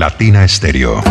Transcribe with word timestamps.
Latina 0.00 0.44
Estéreo. 0.44 1.02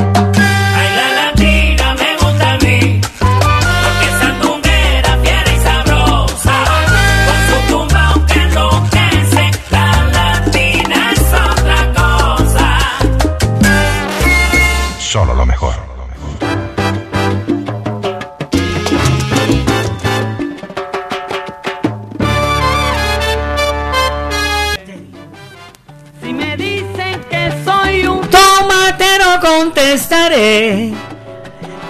Contestaré 29.59 30.93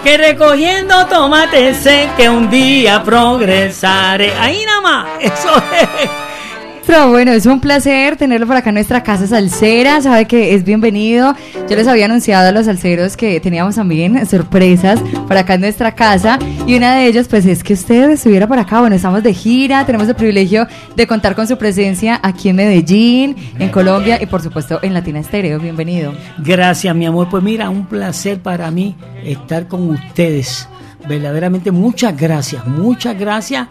que 0.02 0.16
recogiendo 0.16 1.06
tomates 1.06 1.76
sé 1.76 2.08
que 2.16 2.28
un 2.28 2.50
día 2.50 3.00
progresaré. 3.04 4.32
Ahí 4.40 4.64
nada 4.66 4.80
más, 4.80 5.06
eso 5.20 5.54
es. 5.72 6.29
Pero 6.86 7.10
bueno, 7.10 7.32
es 7.32 7.46
un 7.46 7.60
placer 7.60 8.16
tenerlo 8.16 8.46
por 8.46 8.56
acá 8.56 8.70
en 8.70 8.74
nuestra 8.74 9.02
casa 9.02 9.26
salsera. 9.26 10.00
Sabe 10.00 10.26
que 10.26 10.54
es 10.54 10.64
bienvenido. 10.64 11.34
Yo 11.68 11.76
les 11.76 11.86
había 11.86 12.06
anunciado 12.06 12.48
a 12.48 12.52
los 12.52 12.66
salseros 12.66 13.16
que 13.16 13.38
teníamos 13.38 13.76
también 13.76 14.26
sorpresas 14.26 15.00
por 15.28 15.36
acá 15.36 15.54
en 15.54 15.60
nuestra 15.60 15.94
casa. 15.94 16.38
Y 16.66 16.74
una 16.74 16.96
de 16.96 17.06
ellas, 17.06 17.28
pues, 17.28 17.46
es 17.46 17.62
que 17.62 17.74
usted 17.74 18.10
estuviera 18.10 18.48
por 18.48 18.58
acá. 18.58 18.80
Bueno, 18.80 18.96
estamos 18.96 19.22
de 19.22 19.32
gira. 19.34 19.86
Tenemos 19.86 20.08
el 20.08 20.14
privilegio 20.14 20.66
de 20.96 21.06
contar 21.06 21.34
con 21.34 21.46
su 21.46 21.56
presencia 21.56 22.18
aquí 22.22 22.48
en 22.48 22.56
Medellín, 22.56 23.36
en 23.58 23.68
Colombia 23.68 24.18
y, 24.20 24.26
por 24.26 24.42
supuesto, 24.42 24.80
en 24.82 24.94
Latina 24.94 25.20
Estéreo. 25.20 25.60
Bienvenido. 25.60 26.12
Gracias, 26.38 26.94
mi 26.96 27.06
amor. 27.06 27.28
Pues 27.30 27.42
mira, 27.42 27.70
un 27.70 27.86
placer 27.86 28.40
para 28.40 28.70
mí 28.70 28.96
estar 29.24 29.68
con 29.68 29.90
ustedes. 29.90 30.68
Verdaderamente, 31.08 31.70
muchas 31.70 32.16
gracias, 32.16 32.66
muchas 32.66 33.18
gracias. 33.18 33.68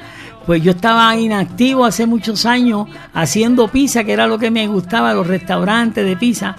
Pues 0.50 0.64
yo 0.64 0.72
estaba 0.72 1.16
inactivo 1.16 1.86
hace 1.86 2.08
muchos 2.08 2.44
años 2.48 2.88
haciendo 3.14 3.68
pizza, 3.68 4.04
que 4.04 4.14
era 4.14 4.26
lo 4.26 4.40
que 4.40 4.50
me 4.50 4.66
gustaba, 4.66 5.14
los 5.14 5.28
restaurantes 5.28 6.04
de 6.04 6.18
pizza. 6.18 6.56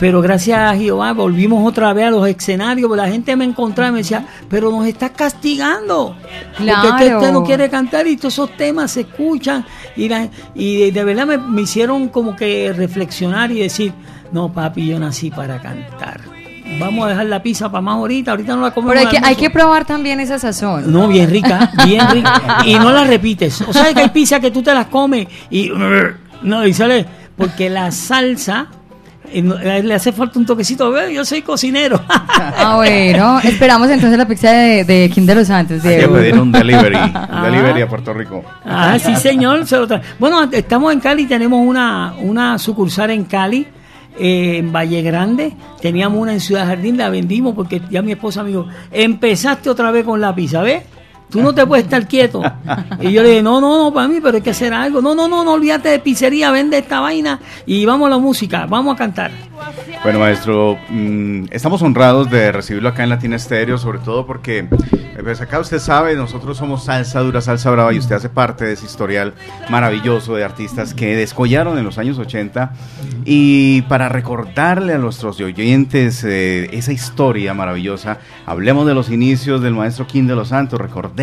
Pero 0.00 0.20
gracias 0.20 0.58
a 0.58 0.74
Jehová 0.76 1.12
volvimos 1.12 1.64
otra 1.64 1.92
vez 1.92 2.06
a 2.06 2.10
los 2.10 2.26
escenarios, 2.26 2.88
porque 2.88 3.00
la 3.00 3.08
gente 3.08 3.36
me 3.36 3.44
encontraba 3.44 3.90
y 3.90 3.92
me 3.92 3.98
decía, 3.98 4.26
pero 4.50 4.72
nos 4.72 4.84
estás 4.88 5.12
castigando. 5.12 6.16
Porque 6.58 6.64
Claro. 6.64 7.18
usted 7.20 7.32
no 7.32 7.44
quiere 7.44 7.70
cantar 7.70 8.08
y 8.08 8.16
todos 8.16 8.34
esos 8.34 8.56
temas 8.56 8.90
se 8.90 9.02
escuchan. 9.02 9.64
Y, 9.94 10.08
la- 10.08 10.28
y 10.56 10.78
de, 10.86 10.90
de 10.90 11.04
verdad 11.04 11.24
me, 11.24 11.38
me 11.38 11.62
hicieron 11.62 12.08
como 12.08 12.34
que 12.34 12.72
reflexionar 12.76 13.52
y 13.52 13.60
decir, 13.60 13.92
no 14.32 14.52
papi, 14.52 14.84
yo 14.88 14.98
nací 14.98 15.30
para 15.30 15.62
cantar. 15.62 16.22
Vamos 16.84 17.06
a 17.06 17.08
dejar 17.10 17.26
la 17.26 17.42
pizza 17.42 17.70
para 17.70 17.80
más 17.82 17.94
ahorita, 17.96 18.30
ahorita 18.32 18.54
no 18.56 18.62
la 18.62 18.70
comemos. 18.72 18.94
Pero 18.94 19.00
hay 19.00 19.10
que, 19.10 19.16
hay 19.18 19.22
almuerzo". 19.34 19.40
que 19.40 19.50
probar 19.50 19.84
también 19.84 20.20
esa 20.20 20.38
sazón. 20.38 20.92
No, 20.92 21.08
bien 21.08 21.30
rica, 21.30 21.70
bien 21.86 22.06
rica. 22.10 22.58
Y 22.66 22.74
no 22.74 22.90
la 22.92 23.04
repites. 23.04 23.60
O 23.62 23.72
sea, 23.72 23.92
que 23.94 24.00
hay 24.00 24.08
pizza 24.10 24.40
que 24.40 24.50
tú 24.50 24.62
te 24.62 24.72
las 24.74 24.86
comes 24.86 25.26
y. 25.50 25.70
No, 26.42 26.66
y 26.66 26.72
sale. 26.74 27.06
Porque 27.36 27.70
la 27.70 27.90
salsa. 27.90 28.66
eh, 29.32 29.42
eh, 29.62 29.82
Le 29.82 29.94
hace 29.94 30.12
falta 30.12 30.38
un 30.38 30.44
toquecito. 30.46 31.08
Yo 31.08 31.24
soy 31.24 31.42
cocinero. 31.42 32.00
Ah, 32.44 32.76
bueno. 32.76 33.38
Esperamos 33.42 33.88
entonces 33.88 34.18
la 34.18 34.26
pizza 34.26 34.50
de, 34.50 34.84
de 34.84 35.10
Kim 35.12 35.24
de 35.26 35.34
los 35.36 35.46
Santos. 35.46 35.84
Hay 35.84 36.00
que 36.00 36.08
pedir 36.08 36.38
un 36.38 36.50
delivery, 36.52 36.96
un 36.96 37.42
delivery 37.42 37.82
a 37.82 37.88
Puerto 37.88 38.12
Rico. 38.12 38.42
Ah, 38.64 38.98
sí, 38.98 39.14
señor. 39.16 39.66
se 39.66 39.76
lo 39.76 39.86
tra- 39.88 40.02
Bueno, 40.18 40.48
estamos 40.50 40.92
en 40.92 41.00
Cali, 41.00 41.26
tenemos 41.26 41.64
una, 41.64 42.14
una 42.20 42.58
sucursal 42.58 43.10
en 43.10 43.24
Cali, 43.24 43.66
eh, 44.18 44.58
en 44.58 44.72
Valle 44.72 45.02
Grande. 45.02 45.52
Teníamos 45.80 46.20
una 46.20 46.32
en 46.32 46.40
Ciudad 46.40 46.66
Jardín, 46.66 46.96
la 46.96 47.10
vendimos 47.10 47.54
porque 47.54 47.80
ya 47.90 48.02
mi 48.02 48.12
esposa 48.12 48.42
me 48.42 48.50
dijo, 48.50 48.66
empezaste 48.90 49.70
otra 49.70 49.90
vez 49.90 50.04
con 50.04 50.20
la 50.20 50.34
pizza, 50.34 50.62
¿ves? 50.62 50.82
Tú 51.32 51.40
no 51.40 51.54
te 51.54 51.66
puedes 51.66 51.86
estar 51.86 52.06
quieto. 52.06 52.42
Y 53.00 53.10
yo 53.10 53.22
le 53.22 53.30
dije, 53.30 53.42
no, 53.42 53.58
no, 53.58 53.78
no, 53.78 53.92
para 53.92 54.06
mí, 54.06 54.18
pero 54.22 54.36
hay 54.36 54.42
que 54.42 54.50
hacer 54.50 54.74
algo. 54.74 55.00
No, 55.00 55.14
no, 55.14 55.28
no, 55.28 55.42
no 55.42 55.54
olvídate 55.54 55.88
de 55.88 55.98
pizzería, 55.98 56.50
vende 56.50 56.76
esta 56.76 57.00
vaina 57.00 57.40
y 57.64 57.86
vamos 57.86 58.06
a 58.08 58.10
la 58.10 58.18
música, 58.18 58.66
vamos 58.66 58.94
a 58.94 58.98
cantar. 58.98 59.30
Bueno, 60.02 60.18
maestro, 60.18 60.76
mm, 60.90 61.44
estamos 61.50 61.80
honrados 61.82 62.30
de 62.30 62.52
recibirlo 62.52 62.88
acá 62.88 63.04
en 63.04 63.10
Latina 63.10 63.36
Estéreo, 63.36 63.78
sobre 63.78 64.00
todo 64.00 64.26
porque, 64.26 64.66
pues 65.22 65.40
acá 65.40 65.60
usted 65.60 65.78
sabe, 65.78 66.16
nosotros 66.16 66.58
somos 66.58 66.84
salsa 66.84 67.20
dura, 67.20 67.40
salsa 67.40 67.70
brava, 67.70 67.92
y 67.92 67.98
usted 67.98 68.16
hace 68.16 68.28
parte 68.28 68.64
de 68.64 68.72
ese 68.72 68.84
historial 68.84 69.34
maravilloso 69.70 70.34
de 70.34 70.44
artistas 70.44 70.92
que 70.92 71.16
descollaron 71.16 71.78
en 71.78 71.84
los 71.84 71.98
años 71.98 72.18
80. 72.18 72.72
Y 73.24 73.82
para 73.82 74.08
recordarle 74.08 74.94
a 74.94 74.98
nuestros 74.98 75.40
oyentes 75.40 76.24
eh, 76.24 76.68
esa 76.72 76.92
historia 76.92 77.54
maravillosa, 77.54 78.18
hablemos 78.44 78.86
de 78.86 78.94
los 78.94 79.08
inicios 79.08 79.62
del 79.62 79.74
maestro 79.74 80.06
Kim 80.06 80.26
de 80.26 80.34
los 80.34 80.48
Santos, 80.48 80.80
recordemos, 80.80 81.21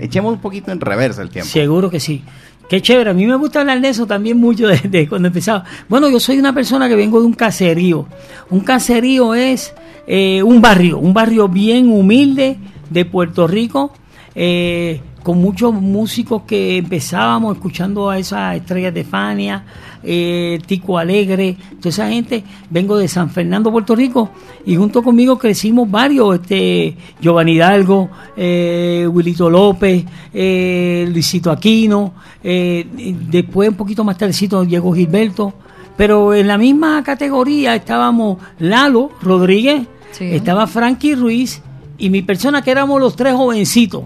echemos 0.00 0.32
un 0.32 0.40
poquito 0.40 0.72
en 0.72 0.80
reversa 0.80 1.22
el 1.22 1.30
tiempo. 1.30 1.48
Seguro 1.48 1.90
que 1.90 2.00
sí. 2.00 2.22
Qué 2.68 2.82
chévere. 2.82 3.10
A 3.10 3.14
mí 3.14 3.26
me 3.26 3.36
gusta 3.36 3.60
hablar 3.60 3.80
de 3.80 3.88
eso 3.88 4.06
también 4.06 4.38
mucho 4.38 4.68
desde 4.68 5.08
cuando 5.08 5.28
empezaba. 5.28 5.64
Bueno, 5.88 6.08
yo 6.10 6.20
soy 6.20 6.38
una 6.38 6.52
persona 6.52 6.88
que 6.88 6.96
vengo 6.96 7.20
de 7.20 7.26
un 7.26 7.32
caserío. 7.32 8.06
Un 8.50 8.60
caserío 8.60 9.34
es 9.34 9.74
eh, 10.06 10.42
un 10.42 10.60
barrio, 10.60 10.98
un 10.98 11.14
barrio 11.14 11.48
bien 11.48 11.90
humilde 11.90 12.58
de 12.90 13.04
Puerto 13.04 13.46
Rico, 13.46 13.92
eh, 14.34 15.00
con 15.28 15.42
muchos 15.42 15.74
músicos 15.74 16.44
que 16.46 16.78
empezábamos 16.78 17.54
escuchando 17.56 18.08
a 18.08 18.18
esas 18.18 18.56
estrellas 18.56 18.94
de 18.94 19.04
Fania, 19.04 19.62
eh, 20.02 20.58
Tico 20.64 20.96
Alegre, 20.96 21.54
toda 21.76 21.90
esa 21.90 22.08
gente. 22.08 22.42
Vengo 22.70 22.96
de 22.96 23.08
San 23.08 23.28
Fernando, 23.28 23.70
Puerto 23.70 23.94
Rico, 23.94 24.30
y 24.64 24.74
junto 24.76 25.02
conmigo 25.02 25.36
crecimos 25.36 25.90
varios, 25.90 26.36
este 26.36 26.96
Giovanni 27.20 27.52
Hidalgo, 27.52 28.08
eh, 28.38 29.06
Wilito 29.06 29.50
López, 29.50 30.02
eh, 30.32 31.06
Luisito 31.12 31.50
Aquino, 31.50 32.14
después 32.42 33.68
un 33.68 33.74
poquito 33.76 34.04
más 34.04 34.16
tardecito 34.16 34.64
llegó 34.64 34.94
Gilberto, 34.94 35.52
pero 35.94 36.32
en 36.32 36.46
la 36.46 36.56
misma 36.56 37.02
categoría 37.02 37.74
estábamos 37.74 38.38
Lalo 38.60 39.10
Rodríguez, 39.20 39.86
Sí. 40.10 40.24
estaba 40.24 40.66
Frankie 40.66 41.14
Ruiz 41.16 41.60
y 41.98 42.08
mi 42.08 42.22
persona 42.22 42.62
que 42.62 42.70
éramos 42.70 42.98
los 42.98 43.14
tres 43.14 43.34
jovencitos. 43.34 44.04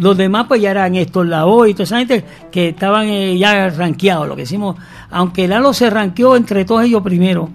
Los 0.00 0.16
demás 0.16 0.46
pues 0.48 0.62
ya 0.62 0.70
eran 0.70 0.94
estos 0.94 1.26
Lavoe 1.26 1.68
y 1.68 1.74
toda 1.74 1.84
esa 1.84 1.98
gente 1.98 2.24
que 2.50 2.70
estaban 2.70 3.06
eh, 3.06 3.36
ya 3.36 3.68
rankeados, 3.68 4.26
lo 4.26 4.34
que 4.34 4.42
decimos, 4.42 4.76
aunque 5.10 5.46
Lalo 5.46 5.74
se 5.74 5.90
ranqueó 5.90 6.36
entre 6.36 6.64
todos 6.64 6.84
ellos 6.84 7.02
primero, 7.02 7.50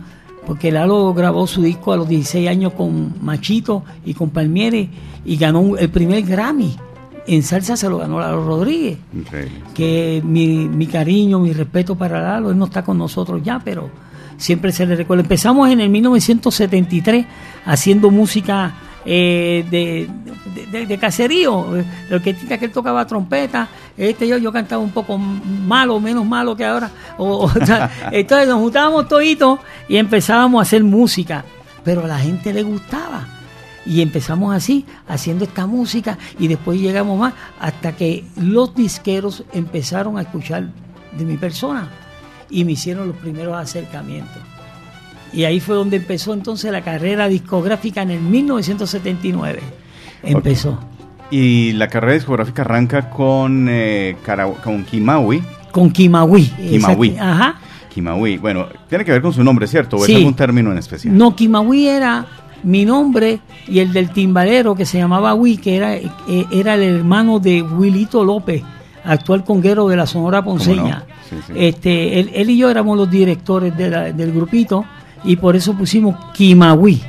porque 0.45 0.71
Lalo 0.71 1.11
grabó 1.15 1.47
su 1.47 1.63
disco 1.63 1.91
a 1.91 1.97
los 1.97 2.07
16 2.07 2.47
años 2.47 2.73
con 2.73 3.15
Machito 3.19 3.83
y 4.05 4.13
con 4.13 4.29
Palmieri 4.29 4.91
y 5.25 5.37
ganó 5.37 5.75
el 5.75 5.89
primer 5.89 6.21
Grammy. 6.21 6.75
En 7.25 7.41
salsa 7.41 7.75
se 7.75 7.89
lo 7.89 7.97
ganó 7.97 8.19
Lalo 8.19 8.45
Rodríguez 8.45 8.99
que 9.73 10.21
mi, 10.23 10.67
mi 10.69 10.85
cariño, 10.85 11.39
mi 11.39 11.51
respeto 11.51 11.95
para 11.95 12.21
Lalo, 12.21 12.51
él 12.51 12.59
no 12.59 12.65
está 12.65 12.83
con 12.83 12.99
nosotros 12.99 13.41
ya, 13.43 13.59
pero 13.65 13.89
siempre 14.37 14.71
se 14.71 14.85
le 14.85 14.95
recuerda. 14.95 15.23
Empezamos 15.23 15.67
en 15.71 15.79
el 15.79 15.89
1973 15.89 17.25
haciendo 17.65 18.11
música 18.11 18.75
eh, 19.05 19.65
de, 19.69 20.09
de, 20.71 20.85
de- 20.85 20.97
caserío, 20.97 21.77
eh, 21.77 21.85
orquestita 22.11 22.57
que 22.57 22.65
él 22.65 22.71
tocaba 22.71 23.05
trompeta, 23.05 23.67
este 23.97 24.27
yo, 24.27 24.37
yo 24.37 24.51
cantaba 24.51 24.81
un 24.81 24.91
poco 24.91 25.17
malo, 25.17 25.99
menos 25.99 26.25
malo 26.25 26.55
que 26.55 26.65
ahora, 26.65 26.89
o, 27.17 27.45
o 27.45 27.65
sea, 27.65 27.89
entonces 28.11 28.47
nos 28.47 28.59
juntábamos 28.59 29.07
toditos 29.07 29.59
y 29.87 29.97
empezábamos 29.97 30.59
a 30.59 30.61
hacer 30.63 30.83
música, 30.83 31.45
pero 31.83 32.03
a 32.03 32.07
la 32.07 32.19
gente 32.19 32.51
le 32.53 32.63
gustaba. 32.63 33.27
Y 33.87 34.01
empezamos 34.01 34.55
así, 34.55 34.83
haciendo 35.07 35.43
esta 35.45 35.67
música, 35.67 36.17
y 36.39 36.47
después 36.47 36.79
llegamos 36.81 37.19
más, 37.19 37.33
hasta 37.59 37.95
que 37.95 38.23
los 38.35 38.73
disqueros 38.73 39.43
empezaron 39.53 40.17
a 40.17 40.21
escuchar 40.23 40.69
de 41.15 41.23
mi 41.23 41.37
persona 41.37 41.87
y 42.49 42.65
me 42.65 42.71
hicieron 42.71 43.09
los 43.09 43.17
primeros 43.17 43.55
acercamientos. 43.55 44.41
Y 45.35 45.43
ahí 45.43 45.59
fue 45.59 45.75
donde 45.75 45.97
empezó 45.97 46.33
entonces 46.33 46.71
la 46.71 46.81
carrera 46.81 47.27
discográfica 47.27 48.01
en 48.01 48.11
el 48.11 48.21
1979. 48.21 49.59
Empezó. 50.23 50.79
Y 51.31 51.73
la 51.73 51.87
carrera 51.87 52.13
discográfica 52.13 52.61
arranca 52.61 53.09
con, 53.09 53.67
eh, 53.69 54.15
con 54.63 54.83
Kimawi. 54.85 55.41
Con 55.71 55.89
Kimawi. 55.91 56.43
Kimawi. 56.45 57.17
Ajá. 57.19 57.55
Kimawi. 57.93 58.37
Bueno, 58.37 58.67
tiene 58.89 59.03
que 59.03 59.11
ver 59.11 59.21
con 59.21 59.33
su 59.33 59.43
nombre, 59.43 59.67
¿cierto? 59.67 59.97
¿O 59.97 60.05
Sí. 60.05 60.11
es 60.13 60.17
algún 60.19 60.33
término 60.35 60.71
en 60.71 60.77
especial? 60.77 61.17
No, 61.17 61.35
Kimawi 61.35 61.87
era 61.87 62.25
mi 62.63 62.85
nombre 62.85 63.39
y 63.67 63.79
el 63.79 63.91
del 63.93 64.09
timbalero 64.11 64.75
que 64.75 64.85
se 64.85 64.97
llamaba 64.97 65.33
Wi, 65.33 65.57
que 65.57 65.75
era, 65.75 65.95
eh, 65.95 66.09
era 66.51 66.75
el 66.75 66.83
hermano 66.83 67.39
de 67.39 67.61
Wilito 67.61 68.23
López, 68.23 68.63
actual 69.03 69.43
conguero 69.43 69.87
de 69.87 69.97
la 69.97 70.05
Sonora 70.07 70.43
Ponceña. 70.43 70.99
no? 71.07 71.15
Sí, 71.29 71.35
sí. 71.47 71.53
Este, 71.55 72.19
él, 72.19 72.31
él 72.33 72.49
y 72.51 72.57
yo 72.57 72.69
éramos 72.69 72.97
los 72.97 73.09
directores 73.09 73.75
de 73.75 73.89
la- 73.89 74.11
del 74.11 74.31
grupito 74.31 74.85
y 75.23 75.35
por 75.37 75.55
eso 75.55 75.73
pusimos 75.75 76.15
Kimawi. 76.33 77.01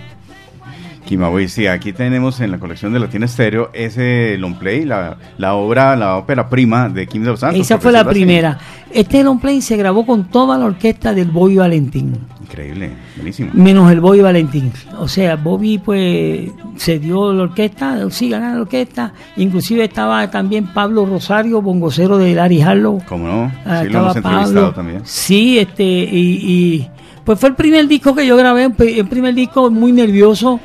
Kimawi, 1.04 1.46
sí, 1.48 1.68
aquí 1.68 1.92
tenemos 1.92 2.40
en 2.40 2.50
la 2.50 2.58
colección 2.58 2.92
de 2.92 2.98
Latina 2.98 3.26
Estéreo 3.26 3.70
ese 3.72 4.36
long 4.38 4.56
play, 4.56 4.84
la, 4.84 5.16
la 5.38 5.54
obra, 5.54 5.94
la 5.94 6.16
ópera 6.16 6.48
prima 6.48 6.88
de 6.88 7.06
Kim 7.06 7.22
de 7.22 7.28
los 7.30 7.38
Santos. 7.40 7.60
Esa 7.60 7.78
fue 7.78 7.92
la 7.92 8.00
así. 8.00 8.08
primera. 8.10 8.58
Este 8.92 9.22
long 9.22 9.38
play 9.38 9.62
se 9.62 9.76
grabó 9.76 10.04
con 10.04 10.24
toda 10.24 10.58
la 10.58 10.64
orquesta 10.64 11.14
del 11.14 11.30
Bobby 11.30 11.56
Valentín, 11.58 12.18
Increíble, 12.42 12.90
buenísimo. 13.16 13.50
menos 13.54 13.90
el 13.92 14.00
Bobby 14.00 14.20
Valentín. 14.20 14.72
O 14.98 15.06
sea, 15.06 15.36
Bobby 15.36 15.78
pues 15.78 16.50
se 16.76 16.98
dio 16.98 17.32
la 17.32 17.44
orquesta, 17.44 17.98
sí, 18.10 18.28
ganaron 18.28 18.56
la 18.56 18.62
orquesta. 18.62 19.12
Inclusive 19.36 19.84
estaba 19.84 20.28
también 20.28 20.66
Pablo 20.72 21.06
Rosario, 21.06 21.62
bongocero 21.62 22.18
de 22.18 22.34
Larry 22.34 22.62
Harlow. 22.62 23.00
¿Cómo 23.08 23.28
no? 23.28 23.52
Sí, 23.82 23.88
lo 23.90 23.98
hemos 24.00 24.16
entrevistado 24.16 24.22
Pablo. 24.54 24.72
también. 24.74 25.02
Sí, 25.04 25.58
este, 25.60 25.84
y, 25.84 26.40
y, 26.42 26.90
pues 27.26 27.40
fue 27.40 27.48
el 27.48 27.56
primer 27.56 27.88
disco 27.88 28.14
que 28.14 28.24
yo 28.24 28.36
grabé, 28.36 28.72
el 28.78 29.08
primer 29.08 29.34
disco 29.34 29.68
muy 29.68 29.90
nervioso, 29.90 30.60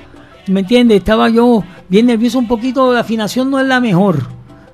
¿me 0.46 0.60
entiendes? 0.60 1.00
Estaba 1.00 1.28
yo 1.28 1.64
bien 1.90 2.06
nervioso 2.06 2.38
un 2.38 2.48
poquito, 2.48 2.94
la 2.94 3.00
afinación 3.00 3.50
no 3.50 3.60
es 3.60 3.66
la 3.66 3.80
mejor, 3.80 4.28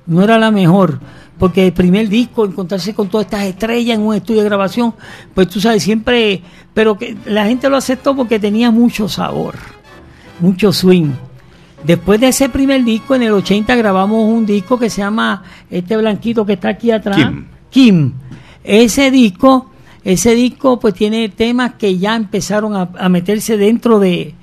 no 0.06 0.22
era 0.22 0.38
la 0.38 0.50
mejor, 0.50 1.00
porque 1.38 1.68
el 1.68 1.72
primer 1.72 2.10
disco, 2.10 2.44
encontrarse 2.44 2.92
con 2.92 3.08
todas 3.08 3.24
estas 3.24 3.44
estrellas 3.44 3.96
en 3.96 4.04
un 4.04 4.14
estudio 4.14 4.42
de 4.42 4.48
grabación, 4.50 4.94
pues 5.32 5.48
tú 5.48 5.62
sabes, 5.62 5.82
siempre, 5.82 6.42
pero 6.74 6.98
que 6.98 7.16
la 7.24 7.46
gente 7.46 7.70
lo 7.70 7.78
aceptó 7.78 8.14
porque 8.14 8.38
tenía 8.38 8.70
mucho 8.70 9.08
sabor, 9.08 9.54
mucho 10.40 10.74
swing. 10.74 11.12
Después 11.84 12.20
de 12.20 12.28
ese 12.28 12.50
primer 12.50 12.84
disco, 12.84 13.14
en 13.14 13.22
el 13.22 13.32
80 13.32 13.74
grabamos 13.76 14.28
un 14.30 14.44
disco 14.44 14.78
que 14.78 14.90
se 14.90 15.00
llama 15.00 15.42
este 15.70 15.96
blanquito 15.96 16.44
que 16.44 16.52
está 16.52 16.68
aquí 16.68 16.90
atrás. 16.90 17.16
Kim. 17.16 17.46
Kim. 17.70 18.12
Ese 18.62 19.10
disco, 19.10 19.70
ese 20.08 20.34
disco 20.34 20.80
pues 20.80 20.94
tiene 20.94 21.28
temas 21.28 21.74
que 21.74 21.98
ya 21.98 22.16
empezaron 22.16 22.74
a, 22.74 22.88
a 22.98 23.10
meterse 23.10 23.58
dentro 23.58 24.00
de... 24.00 24.34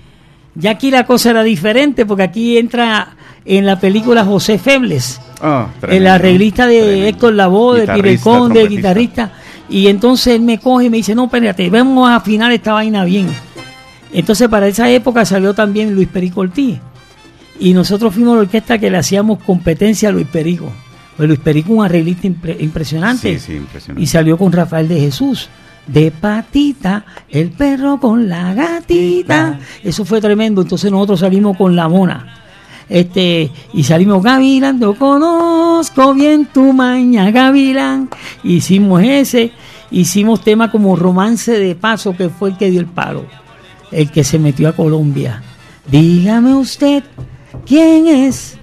Ya 0.53 0.71
aquí 0.71 0.91
la 0.91 1.07
cosa 1.07 1.31
era 1.31 1.41
diferente 1.41 2.05
porque 2.05 2.21
aquí 2.21 2.57
entra 2.59 3.15
en 3.45 3.65
la 3.65 3.79
película 3.79 4.23
José 4.23 4.59
Febles, 4.59 5.19
el 5.41 5.79
tremendo, 5.79 6.11
arreglista 6.11 6.67
de 6.67 6.79
tremendo. 6.79 7.05
Héctor 7.07 7.33
Lavoe, 7.33 7.79
de 7.79 7.93
Pirecón, 7.93 8.53
de 8.53 8.59
trompetista. 8.59 8.69
guitarrista. 8.69 9.31
Y 9.67 9.87
entonces 9.87 10.35
él 10.35 10.41
me 10.43 10.59
coge 10.59 10.85
y 10.85 10.89
me 10.91 10.97
dice, 10.97 11.15
no, 11.15 11.25
espérate, 11.25 11.67
vamos 11.71 12.07
a 12.07 12.17
afinar 12.17 12.51
esta 12.51 12.73
vaina 12.73 13.03
bien. 13.03 13.27
Entonces 14.13 14.47
para 14.47 14.67
esa 14.67 14.87
época 14.91 15.25
salió 15.25 15.55
también 15.55 15.95
Luis 15.95 16.07
Perico 16.07 16.41
Ortiz. 16.41 16.79
Y 17.59 17.73
nosotros 17.73 18.13
fuimos 18.13 18.35
la 18.35 18.41
orquesta 18.41 18.77
que 18.77 18.91
le 18.91 18.97
hacíamos 18.97 19.39
competencia 19.43 20.09
a 20.09 20.11
Luis 20.11 20.27
Perico. 20.27 20.71
Pues 21.17 21.27
Luis 21.27 21.39
Perico 21.39 21.73
un 21.73 21.85
arreglista 21.85 22.27
impre- 22.27 22.57
impresionante. 22.59 23.39
Sí, 23.39 23.39
sí, 23.39 23.53
impresionante. 23.55 24.03
Y 24.03 24.07
salió 24.07 24.37
con 24.37 24.51
Rafael 24.51 24.87
de 24.87 24.99
Jesús. 24.99 25.49
De 25.87 26.09
patita, 26.11 27.05
el 27.29 27.51
perro 27.51 27.99
con 27.99 28.27
la 28.27 28.53
gatita. 28.55 29.59
Eso 29.83 30.03
fue 30.03 30.19
tremendo. 30.19 30.63
Entonces 30.63 30.91
nosotros 30.91 31.19
salimos 31.19 31.55
con 31.57 31.75
la 31.75 31.87
mona. 31.87 32.41
Este, 32.89 33.49
y 33.73 33.83
salimos 33.83 34.21
Gavilán, 34.23 34.79
yo 34.79 34.93
conozco 34.95 36.13
bien 36.13 36.45
tu 36.47 36.71
maña, 36.73 37.31
Gavilán. 37.31 38.09
Hicimos 38.43 39.01
ese, 39.03 39.51
hicimos 39.89 40.41
temas 40.43 40.69
como 40.69 40.95
Romance 40.95 41.57
de 41.57 41.73
Paso, 41.75 42.15
que 42.15 42.29
fue 42.29 42.49
el 42.49 42.57
que 42.57 42.69
dio 42.69 42.79
el 42.79 42.85
palo, 42.85 43.25
el 43.91 44.11
que 44.11 44.23
se 44.23 44.37
metió 44.37 44.69
a 44.69 44.73
Colombia. 44.73 45.41
Dígame 45.89 46.53
usted, 46.53 47.03
¿quién 47.65 48.05
es? 48.07 48.54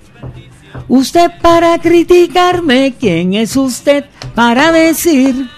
Usted 0.89 1.31
para 1.41 1.79
criticarme, 1.79 2.95
¿quién 2.99 3.35
es 3.35 3.57
usted 3.57 4.05
para 4.35 4.73
decir? 4.73 5.49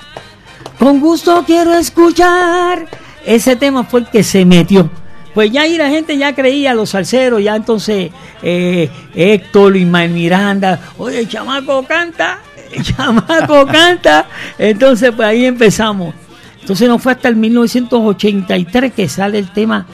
Con 0.78 1.00
gusto 1.00 1.44
quiero 1.46 1.74
escuchar. 1.74 2.86
Ese 3.24 3.56
tema 3.56 3.84
fue 3.84 4.00
el 4.00 4.08
que 4.08 4.22
se 4.22 4.44
metió. 4.44 4.90
Pues 5.34 5.50
ya 5.50 5.62
ahí 5.62 5.76
la 5.76 5.88
gente 5.88 6.16
ya 6.16 6.34
creía, 6.34 6.74
los 6.74 6.90
salseros, 6.90 7.42
ya 7.42 7.56
entonces 7.56 8.12
eh, 8.42 8.88
Héctor, 9.14 9.76
Ismael 9.76 10.12
Miranda, 10.12 10.78
oye, 10.96 11.20
el 11.20 11.28
chamaco 11.28 11.84
canta, 11.84 12.38
el 12.70 12.82
chamaco 12.96 13.66
canta. 13.66 14.26
Entonces, 14.58 15.12
pues 15.14 15.26
ahí 15.26 15.44
empezamos. 15.44 16.14
Entonces 16.60 16.88
no 16.88 16.98
fue 16.98 17.12
hasta 17.12 17.28
el 17.28 17.36
1983 17.36 18.92
que 18.92 19.08
sale 19.08 19.38
el 19.38 19.52
tema 19.52 19.86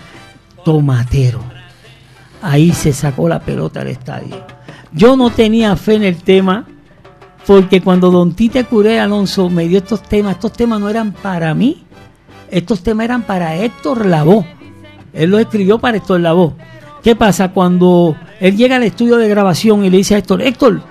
Tomatero. 0.65 1.43
Ahí 2.43 2.73
se 2.73 2.93
sacó 2.93 3.29
la 3.29 3.41
pelota 3.41 3.81
del 3.81 3.89
estadio. 3.89 4.45
Yo 4.93 5.17
no 5.17 5.31
tenía 5.31 5.77
fe 5.77 5.95
en 5.95 6.03
el 6.03 6.17
tema, 6.17 6.67
porque 7.47 7.81
cuando 7.81 8.11
Don 8.11 8.35
Tite 8.35 8.65
Curé 8.65 8.99
Alonso 8.99 9.49
me 9.49 9.69
dio 9.69 9.79
estos 9.79 10.03
temas, 10.03 10.35
estos 10.35 10.53
temas 10.53 10.81
no 10.81 10.89
eran 10.89 11.13
para 11.13 11.55
mí, 11.55 11.85
estos 12.51 12.83
temas 12.83 13.05
eran 13.05 13.23
para 13.23 13.57
Héctor 13.57 14.07
Lavoe. 14.07 14.45
Él 15.13 15.31
los 15.31 15.41
escribió 15.41 15.79
para 15.79 15.99
Héctor 15.99 16.21
Lavoe. 16.21 16.55
¿Qué 17.03 17.17
pasa? 17.17 17.53
Cuando 17.53 18.17
él 18.41 18.57
llega 18.57 18.77
al 18.77 18.83
estudio 18.83 19.17
de 19.17 19.29
grabación 19.29 19.85
y 19.85 19.91
le 19.91 19.99
dice 19.99 20.17
a 20.17 20.19
Héctor, 20.19 20.43
Héctor, 20.43 20.83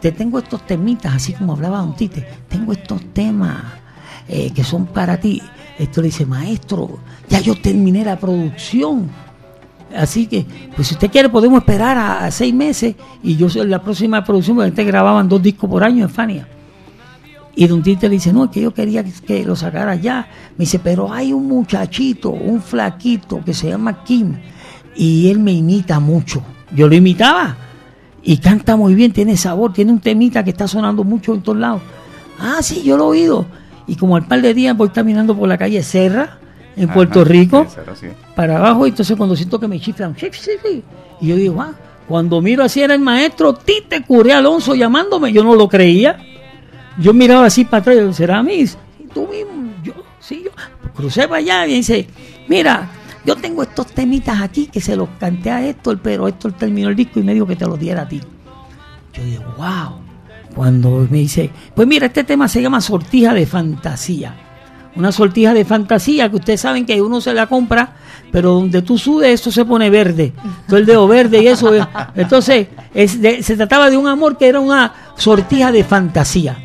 te 0.00 0.12
tengo 0.12 0.38
estos 0.38 0.66
temitas, 0.66 1.14
así 1.14 1.32
como 1.34 1.52
hablaba 1.52 1.78
Don 1.78 1.94
Tite, 1.94 2.26
tengo 2.48 2.72
estos 2.72 3.00
temas 3.12 3.62
eh, 4.28 4.50
que 4.52 4.64
son 4.64 4.86
para 4.86 5.18
ti. 5.18 5.42
Héctor 5.78 6.02
le 6.02 6.08
dice, 6.08 6.26
maestro, 6.26 6.98
ya 7.28 7.40
yo 7.40 7.54
terminé 7.54 8.04
la 8.04 8.18
producción. 8.18 9.10
Así 9.96 10.26
que, 10.26 10.46
pues 10.74 10.88
si 10.88 10.94
usted 10.94 11.10
quiere, 11.10 11.28
podemos 11.28 11.60
esperar 11.60 11.98
a, 11.98 12.30
seis 12.30 12.54
meses 12.54 12.94
y 13.22 13.36
yo 13.36 13.48
la 13.64 13.82
próxima 13.82 14.24
producción, 14.24 14.56
porque 14.56 14.68
antes 14.68 14.86
grababan 14.86 15.28
dos 15.28 15.42
discos 15.42 15.68
por 15.68 15.84
año 15.84 16.04
en 16.04 16.10
Fania. 16.10 16.48
Y 17.54 17.66
Don 17.66 17.82
Tite 17.82 18.08
le 18.08 18.14
dice, 18.14 18.32
no, 18.32 18.44
es 18.44 18.50
que 18.50 18.62
yo 18.62 18.72
quería 18.72 19.04
que, 19.04 19.12
que 19.12 19.44
lo 19.44 19.54
sacara 19.54 19.94
ya. 19.96 20.26
Me 20.56 20.64
dice, 20.64 20.78
pero 20.78 21.12
hay 21.12 21.32
un 21.32 21.46
muchachito, 21.46 22.30
un 22.30 22.62
flaquito 22.62 23.42
que 23.44 23.52
se 23.52 23.68
llama 23.68 24.02
Kim 24.04 24.34
y 24.96 25.30
él 25.30 25.38
me 25.38 25.52
imita 25.52 26.00
mucho. 26.00 26.42
Yo 26.74 26.88
lo 26.88 26.94
imitaba 26.94 27.56
y 28.22 28.38
canta 28.38 28.76
muy 28.76 28.94
bien, 28.94 29.12
tiene 29.12 29.36
sabor, 29.36 29.72
tiene 29.72 29.92
un 29.92 30.00
temita 30.00 30.44
que 30.44 30.50
está 30.50 30.68
sonando 30.68 31.04
mucho 31.04 31.34
en 31.34 31.42
todos 31.42 31.58
lados. 31.58 31.82
Ah, 32.38 32.58
sí, 32.62 32.82
yo 32.82 32.96
lo 32.96 33.04
he 33.04 33.18
oído. 33.18 33.46
Y 33.86 33.96
como 33.96 34.16
al 34.16 34.26
par 34.26 34.40
de 34.40 34.54
días 34.54 34.76
voy 34.76 34.90
caminando 34.90 35.36
por 35.36 35.48
la 35.48 35.58
calle 35.58 35.82
Serra, 35.82 36.38
en 36.76 36.84
Ajá, 36.84 36.94
Puerto 36.94 37.24
Rico, 37.24 37.66
para 38.34 38.56
abajo, 38.58 38.86
y 38.86 38.90
entonces 38.90 39.16
cuando 39.16 39.36
siento 39.36 39.58
que 39.60 39.68
me 39.68 39.78
chiflan, 39.80 40.16
y 41.20 41.26
yo 41.26 41.36
digo, 41.36 41.60
ah, 41.60 41.72
cuando 42.08 42.40
miro 42.40 42.64
así 42.64 42.80
era 42.80 42.94
el 42.94 43.00
maestro 43.00 43.54
Tite 43.54 44.02
Curé 44.02 44.32
Alonso 44.32 44.74
llamándome, 44.74 45.32
yo 45.32 45.44
no 45.44 45.54
lo 45.54 45.68
creía. 45.68 46.18
Yo 46.98 47.14
miraba 47.14 47.46
así 47.46 47.64
para 47.64 47.78
atrás, 47.80 47.96
y 47.96 48.00
yo, 48.00 48.12
¿será 48.12 48.38
a 48.38 48.42
mí? 48.42 48.66
"Sí, 48.66 48.76
Tú 49.14 49.28
mismo, 49.28 49.72
yo, 49.82 49.92
sí, 50.20 50.42
yo. 50.44 50.50
Crucé 50.94 51.22
para 51.28 51.36
allá 51.36 51.66
y 51.66 51.74
dice, 51.76 52.06
mira, 52.48 52.88
yo 53.24 53.36
tengo 53.36 53.62
estos 53.62 53.86
temitas 53.88 54.40
aquí 54.42 54.66
que 54.66 54.80
se 54.80 54.96
los 54.96 55.08
canté 55.20 55.50
a 55.50 55.66
Héctor, 55.66 56.00
pero 56.02 56.26
Héctor 56.28 56.52
terminó 56.52 56.88
el 56.88 56.96
disco 56.96 57.20
y 57.20 57.22
me 57.22 57.32
dijo 57.34 57.46
que 57.46 57.56
te 57.56 57.66
los 57.66 57.78
diera 57.78 58.02
a 58.02 58.08
ti. 58.08 58.20
Yo 59.14 59.22
dije, 59.24 59.38
wow. 59.56 60.00
Cuando 60.54 61.06
me 61.10 61.18
dice, 61.18 61.50
pues 61.74 61.88
mira, 61.88 62.06
este 62.06 62.24
tema 62.24 62.46
se 62.48 62.60
llama 62.60 62.80
Sortija 62.82 63.32
de 63.32 63.46
Fantasía. 63.46 64.34
Una 64.94 65.10
sortija 65.12 65.54
de 65.54 65.64
fantasía 65.64 66.28
que 66.28 66.36
ustedes 66.36 66.60
saben 66.60 66.84
que 66.84 67.00
uno 67.00 67.20
se 67.20 67.32
la 67.32 67.46
compra, 67.46 67.92
pero 68.30 68.52
donde 68.54 68.82
tú 68.82 68.98
sudes, 68.98 69.30
esto 69.32 69.50
se 69.50 69.64
pone 69.64 69.88
verde. 69.90 70.32
Todo 70.66 70.76
el 70.78 70.86
dedo 70.86 71.06
verde 71.08 71.42
y 71.42 71.46
eso. 71.46 71.74
eh. 71.74 71.86
Entonces, 72.14 72.68
es 72.94 73.20
de- 73.20 73.42
se 73.42 73.56
trataba 73.56 73.88
de 73.90 73.96
un 73.96 74.06
amor 74.06 74.36
que 74.36 74.48
era 74.48 74.60
una 74.60 74.92
sortija 75.16 75.72
de 75.72 75.84
fantasía. 75.84 76.56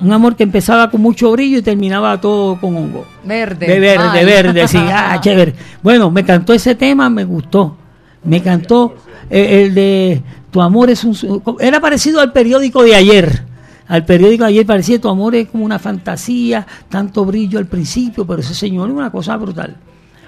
Un 0.00 0.12
amor 0.12 0.36
que 0.36 0.42
empezaba 0.44 0.90
con 0.90 1.00
mucho 1.00 1.32
brillo 1.32 1.58
y 1.58 1.62
terminaba 1.62 2.20
todo 2.20 2.60
con 2.60 2.76
hongo. 2.76 3.04
Verde. 3.24 3.66
De 3.66 3.80
verde, 3.80 4.08
Ay. 4.12 4.24
verde, 4.24 4.68
sí, 4.68 4.78
ah, 4.78 5.18
chévere. 5.22 5.54
Bueno, 5.82 6.10
me 6.10 6.24
cantó 6.24 6.52
ese 6.52 6.74
tema, 6.74 7.08
me 7.10 7.24
gustó. 7.24 7.76
Me 8.22 8.42
cantó 8.42 8.94
eh, 9.30 9.64
el 9.64 9.74
de 9.74 10.22
Tu 10.50 10.60
amor 10.60 10.90
es 10.90 11.02
un... 11.02 11.16
Era 11.58 11.80
parecido 11.80 12.20
al 12.20 12.32
periódico 12.32 12.82
de 12.82 12.94
ayer. 12.94 13.42
Al 13.88 14.04
periódico 14.04 14.44
ayer 14.44 14.66
parecía 14.66 15.00
Tu 15.00 15.08
amor 15.08 15.34
es 15.34 15.48
como 15.48 15.64
una 15.64 15.78
fantasía, 15.78 16.66
tanto 16.88 17.24
brillo 17.24 17.58
al 17.58 17.66
principio, 17.66 18.26
pero 18.26 18.40
ese 18.40 18.54
señor 18.54 18.88
es 18.88 18.94
una 18.94 19.10
cosa 19.10 19.36
brutal. 19.36 19.76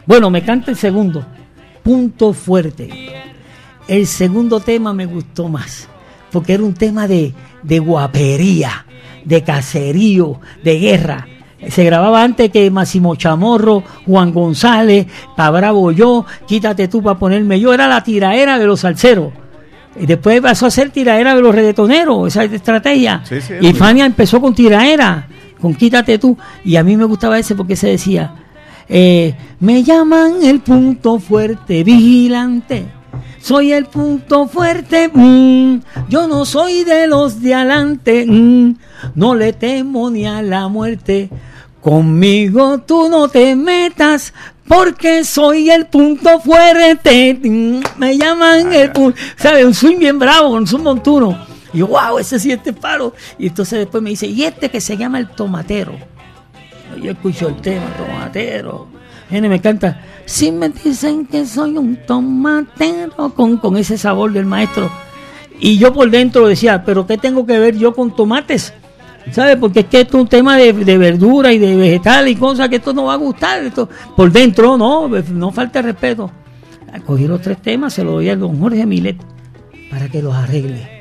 Bueno, 0.06 0.30
me 0.30 0.42
canta 0.42 0.70
el 0.70 0.76
segundo. 0.76 1.24
Punto 1.82 2.32
fuerte. 2.32 2.90
El 3.86 4.06
segundo 4.06 4.60
tema 4.60 4.92
me 4.92 5.06
gustó 5.06 5.48
más, 5.48 5.88
porque 6.30 6.54
era 6.54 6.62
un 6.62 6.74
tema 6.74 7.08
de, 7.08 7.34
de 7.62 7.78
guapería, 7.78 8.86
de 9.24 9.42
caserío, 9.42 10.40
de 10.62 10.78
guerra. 10.78 11.26
Se 11.68 11.84
grababa 11.84 12.22
antes 12.22 12.50
que 12.50 12.70
Máximo 12.70 13.16
Chamorro, 13.16 13.82
Juan 14.06 14.32
González, 14.32 15.06
Pa' 15.36 15.50
Bravo 15.50 15.90
yo, 15.90 16.24
Quítate 16.46 16.86
tú 16.86 17.02
para 17.02 17.18
ponerme 17.18 17.58
yo, 17.58 17.74
era 17.74 17.88
la 17.88 18.04
tiraera 18.04 18.58
de 18.58 18.66
los 18.66 18.80
salseros. 18.80 19.32
Y 20.00 20.06
después 20.06 20.40
pasó 20.40 20.66
a 20.66 20.70
ser 20.70 20.90
tiraera 20.90 21.34
de 21.34 21.42
los 21.42 21.54
reggaetoneros, 21.54 22.28
esa 22.28 22.44
estrategia. 22.44 23.22
Sí, 23.24 23.40
sí, 23.40 23.54
y 23.60 23.72
Fania 23.72 24.06
empezó 24.06 24.40
con 24.40 24.54
tiraera, 24.54 25.26
con 25.60 25.74
Quítate 25.74 26.18
tú. 26.18 26.36
Y 26.64 26.76
a 26.76 26.84
mí 26.84 26.96
me 26.96 27.04
gustaba 27.04 27.38
ese 27.38 27.54
porque 27.54 27.76
se 27.76 27.88
decía, 27.88 28.34
eh, 28.88 29.34
me 29.60 29.82
llaman 29.82 30.42
el 30.42 30.60
punto 30.60 31.18
fuerte, 31.18 31.84
vigilante. 31.84 32.86
Soy 33.40 33.72
el 33.72 33.86
punto 33.86 34.46
fuerte, 34.48 35.10
mm, 35.12 35.80
yo 36.08 36.26
no 36.26 36.44
soy 36.44 36.84
de 36.84 37.06
los 37.06 37.40
de 37.40 37.54
adelante, 37.54 38.26
mm, 38.26 38.74
no 39.14 39.34
le 39.34 39.52
temo 39.52 40.10
ni 40.10 40.26
a 40.26 40.42
la 40.42 40.68
muerte. 40.68 41.30
Conmigo 41.80 42.78
tú 42.78 43.08
no 43.08 43.28
te 43.28 43.54
metas, 43.54 44.34
porque 44.68 45.24
soy 45.24 45.70
el 45.70 45.86
punto 45.86 46.38
fuerte. 46.40 47.38
Me 47.96 48.16
llaman 48.16 48.72
el 48.72 48.92
punto. 48.92 49.18
¿Sabes? 49.36 49.64
Un 49.64 49.74
swing 49.74 49.98
bien 49.98 50.18
bravo, 50.18 50.50
con 50.50 50.64
un 50.72 50.82
montuno. 50.82 51.46
Y 51.72 51.78
yo, 51.78 51.86
wow, 51.88 52.18
ese 52.18 52.38
sí 52.38 52.52
este 52.52 52.72
paro. 52.72 53.14
Y 53.38 53.48
entonces 53.48 53.78
después 53.80 54.02
me 54.02 54.10
dice, 54.10 54.26
y 54.26 54.44
este 54.44 54.70
que 54.70 54.80
se 54.80 54.96
llama 54.96 55.18
el 55.18 55.28
tomatero. 55.28 55.92
Yo 57.02 57.10
escucho 57.12 57.48
el 57.48 57.56
tema, 57.56 57.86
tomatero. 57.96 58.88
Viene, 59.30 59.48
me 59.48 59.60
canta, 59.60 60.02
si 60.24 60.50
me 60.50 60.70
dicen 60.70 61.26
que 61.26 61.44
soy 61.44 61.76
un 61.76 61.96
tomatero, 62.06 63.34
con, 63.34 63.58
con 63.58 63.76
ese 63.76 63.98
sabor 63.98 64.32
del 64.32 64.46
maestro. 64.46 64.90
Y 65.60 65.78
yo 65.78 65.92
por 65.92 66.10
dentro 66.10 66.46
decía, 66.46 66.84
pero 66.84 67.06
¿qué 67.06 67.18
tengo 67.18 67.44
que 67.44 67.58
ver 67.58 67.76
yo 67.76 67.94
con 67.94 68.14
tomates? 68.14 68.72
¿Sabes? 69.30 69.56
Porque 69.56 69.80
es 69.80 69.86
que 69.86 70.00
esto 70.00 70.16
es 70.16 70.22
un 70.22 70.28
tema 70.28 70.56
de, 70.56 70.72
de 70.72 70.98
verdura 70.98 71.52
y 71.52 71.58
de 71.58 71.76
vegetal 71.76 72.28
y 72.28 72.36
cosas 72.36 72.68
que 72.68 72.76
esto 72.76 72.92
no 72.92 73.04
va 73.04 73.14
a 73.14 73.16
gustar. 73.16 73.62
Esto, 73.62 73.88
por 74.16 74.32
dentro, 74.32 74.78
no, 74.78 75.08
no 75.08 75.50
falta 75.50 75.82
respeto. 75.82 76.30
Cogí 77.04 77.26
los 77.26 77.40
tres 77.40 77.60
temas, 77.60 77.92
se 77.92 78.02
los 78.02 78.14
doy 78.14 78.28
a 78.28 78.36
don 78.36 78.58
Jorge 78.58 78.86
Milet 78.86 79.18
para 79.90 80.08
que 80.08 80.22
los 80.22 80.34
arregle. 80.34 80.98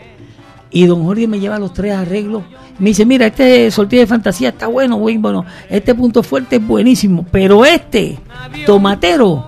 Y 0.69 0.85
don 0.85 1.03
Jorge 1.03 1.27
me 1.27 1.39
lleva 1.39 1.59
los 1.59 1.73
tres 1.73 1.93
arreglos. 1.93 2.43
Me 2.79 2.89
dice, 2.89 3.05
mira, 3.05 3.27
este 3.27 3.71
sorteo 3.71 4.01
de 4.01 4.07
fantasía 4.07 4.49
está 4.49 4.67
bueno, 4.67 4.97
güey, 4.97 5.17
bueno, 5.17 5.45
este 5.69 5.95
punto 5.95 6.21
fuerte 6.21 6.57
es 6.57 6.67
buenísimo, 6.67 7.25
pero 7.31 7.65
este, 7.65 8.19
tomatero, 8.65 9.43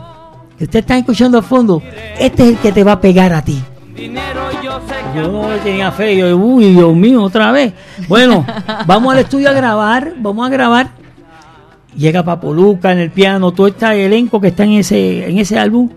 que 0.58 0.64
usted 0.64 0.80
está 0.80 0.98
escuchando 0.98 1.38
a 1.38 1.42
fondo, 1.44 1.84
este 2.18 2.44
es 2.44 2.50
el 2.50 2.58
que 2.58 2.72
te 2.72 2.84
va 2.84 2.94
a 2.94 3.02
pegar 3.02 3.34
a 3.34 3.44
ti. 3.44 3.62
Yo 5.16 5.32
no 5.32 5.48
tenía 5.64 5.92
fe, 5.92 6.18
yo, 6.18 6.38
uy, 6.38 6.74
Dios 6.74 6.96
mío, 6.96 7.24
otra 7.24 7.52
vez. 7.52 7.74
Bueno, 8.08 8.46
vamos 8.86 9.14
al 9.14 9.20
estudio 9.20 9.50
a 9.50 9.54
grabar, 9.54 10.14
vamos 10.18 10.48
a 10.48 10.50
grabar. 10.50 10.90
Llega 11.96 12.24
Papoluca 12.24 12.92
en 12.92 13.00
el 13.00 13.12
piano, 13.12 13.52
todo 13.52 13.68
este 13.68 14.06
elenco 14.06 14.40
que 14.40 14.50
está 14.50 14.64
en 14.64 14.74
ese, 14.74 15.30
en 15.30 15.40
ese 15.40 15.58
álbum. 15.58 15.90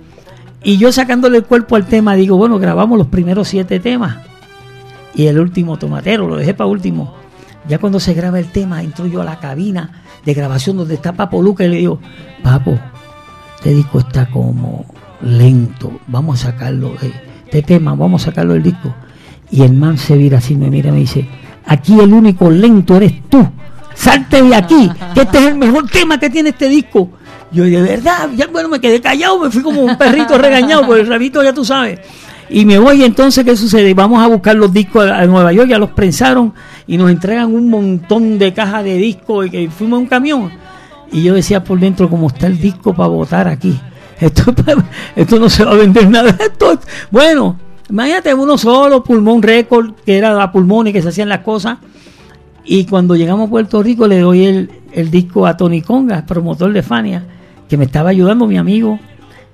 Y 0.64 0.78
yo 0.78 0.92
sacándole 0.92 1.38
el 1.38 1.44
cuerpo 1.44 1.76
al 1.76 1.86
tema, 1.86 2.14
digo, 2.14 2.36
bueno, 2.36 2.58
grabamos 2.58 2.96
los 2.96 3.08
primeros 3.08 3.48
siete 3.48 3.80
temas. 3.80 4.18
Y 5.14 5.26
el 5.26 5.38
último 5.38 5.76
tomatero, 5.76 6.26
lo 6.26 6.36
dejé 6.36 6.54
para 6.54 6.68
último. 6.68 7.14
Ya 7.68 7.78
cuando 7.78 8.00
se 8.00 8.14
graba 8.14 8.38
el 8.38 8.50
tema, 8.50 8.82
entro 8.82 9.06
yo 9.06 9.20
a 9.20 9.24
la 9.24 9.38
cabina 9.38 10.02
de 10.24 10.34
grabación 10.34 10.76
donde 10.76 10.94
está 10.94 11.12
Papo 11.12 11.42
Luca 11.42 11.64
y 11.64 11.68
le 11.68 11.76
digo, 11.76 12.00
Papo, 12.42 12.78
este 13.56 13.70
disco 13.74 14.00
está 14.00 14.26
como 14.30 14.86
lento, 15.20 16.00
vamos 16.06 16.40
a 16.40 16.50
sacarlo 16.50 16.94
de 17.00 17.12
este 17.52 17.74
tema, 17.74 17.94
vamos 17.94 18.22
a 18.22 18.24
sacarlo 18.26 18.54
del 18.54 18.62
disco. 18.62 18.94
Y 19.50 19.62
el 19.62 19.74
man 19.74 19.98
se 19.98 20.16
vira 20.16 20.38
así, 20.38 20.56
me 20.56 20.70
mira 20.70 20.88
y 20.88 20.92
me 20.92 20.98
dice, 21.00 21.28
aquí 21.66 22.00
el 22.00 22.12
único 22.14 22.50
lento 22.50 22.96
eres 22.96 23.28
tú, 23.28 23.46
salte 23.94 24.42
de 24.42 24.54
aquí, 24.54 24.90
que 25.14 25.20
este 25.20 25.38
es 25.38 25.46
el 25.48 25.56
mejor 25.56 25.86
tema 25.90 26.18
que 26.18 26.30
tiene 26.30 26.48
este 26.48 26.68
disco. 26.68 27.10
Yo 27.50 27.64
de 27.64 27.82
verdad, 27.82 28.30
ya 28.34 28.46
bueno, 28.46 28.70
me 28.70 28.80
quedé 28.80 29.02
callado, 29.02 29.38
me 29.38 29.50
fui 29.50 29.60
como 29.60 29.82
un 29.82 29.98
perrito 29.98 30.38
regañado, 30.38 30.86
por 30.86 30.98
el 30.98 31.06
rabito 31.06 31.42
ya 31.42 31.52
tú 31.52 31.62
sabes. 31.62 32.00
Y 32.48 32.64
me 32.64 32.78
voy 32.78 33.04
entonces, 33.04 33.44
¿qué 33.44 33.54
sucede? 33.54 33.92
Vamos 33.92 34.24
a 34.24 34.28
buscar 34.28 34.56
los 34.56 34.72
discos 34.72 35.10
a 35.10 35.26
Nueva 35.26 35.52
York, 35.52 35.68
ya 35.68 35.78
los 35.78 35.90
prensaron 35.90 36.54
y 36.86 36.96
nos 36.96 37.10
entregan 37.10 37.54
un 37.54 37.68
montón 37.68 38.38
de 38.38 38.54
cajas 38.54 38.84
de 38.84 38.96
discos 38.96 39.46
y 39.46 39.50
que 39.50 39.70
fuimos 39.70 39.98
a 39.98 40.00
un 40.00 40.06
camión. 40.06 40.50
Y 41.12 41.22
yo 41.22 41.34
decía 41.34 41.62
por 41.62 41.78
dentro, 41.78 42.08
¿cómo 42.08 42.28
está 42.28 42.46
el 42.46 42.58
disco 42.58 42.94
para 42.94 43.08
votar 43.08 43.48
aquí? 43.48 43.78
Esto, 44.22 44.54
esto 45.16 45.38
no 45.40 45.48
se 45.48 45.64
va 45.64 45.72
a 45.72 45.76
vender 45.76 46.08
nada. 46.08 46.30
Esto, 46.40 46.78
bueno, 47.10 47.58
imagínate 47.90 48.32
uno 48.32 48.56
solo, 48.56 49.02
Pulmón 49.02 49.42
Record, 49.42 49.94
que 50.06 50.16
era 50.16 50.32
la 50.32 50.52
pulmón 50.52 50.86
y 50.86 50.92
que 50.92 51.02
se 51.02 51.08
hacían 51.08 51.28
las 51.28 51.40
cosas. 51.40 51.78
Y 52.64 52.84
cuando 52.84 53.16
llegamos 53.16 53.48
a 53.48 53.50
Puerto 53.50 53.82
Rico 53.82 54.06
le 54.06 54.20
doy 54.20 54.44
el, 54.44 54.70
el 54.92 55.10
disco 55.10 55.44
a 55.44 55.56
Tony 55.56 55.82
Conga, 55.82 56.24
promotor 56.24 56.72
de 56.72 56.82
Fania, 56.84 57.24
que 57.68 57.76
me 57.76 57.84
estaba 57.84 58.10
ayudando 58.10 58.46
mi 58.46 58.56
amigo. 58.56 59.00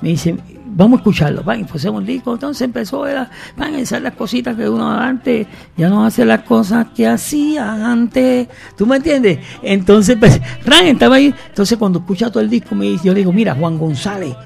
Me 0.03 0.11
dice, 0.11 0.37
vamos 0.67 0.99
a 0.99 1.01
escucharlo, 1.01 1.43
van, 1.43 1.65
pusimos 1.65 2.01
un 2.01 2.07
disco, 2.07 2.35
entonces 2.35 2.63
empezó 2.63 3.01
van 3.01 3.75
a 3.75 3.79
hacer 3.79 4.03
las 4.03 4.15
cositas 4.15 4.57
que 4.57 4.69
uno 4.69 4.91
antes, 4.91 5.47
ya 5.77 5.89
no 5.89 6.05
hace 6.05 6.25
las 6.25 6.43
cosas 6.43 6.89
que 6.95 7.07
hacía 7.07 7.91
antes, 7.91 8.49
¿tú 8.77 8.87
me 8.87 8.97
entiendes? 8.97 9.39
Entonces, 9.63 10.17
pues, 10.21 10.41
Ran 10.65 10.87
estaba 10.87 11.17
ahí, 11.17 11.35
entonces 11.49 11.79
cuando 11.79 11.99
escucha 12.01 12.31
todo 12.31 12.43
el 12.43 12.51
disco, 12.51 12.75
me 12.75 12.87
dice, 12.87 13.07
yo 13.07 13.13
le 13.13 13.21
digo, 13.21 13.33
mira, 13.33 13.55
Juan 13.55 13.79
González, 13.79 14.37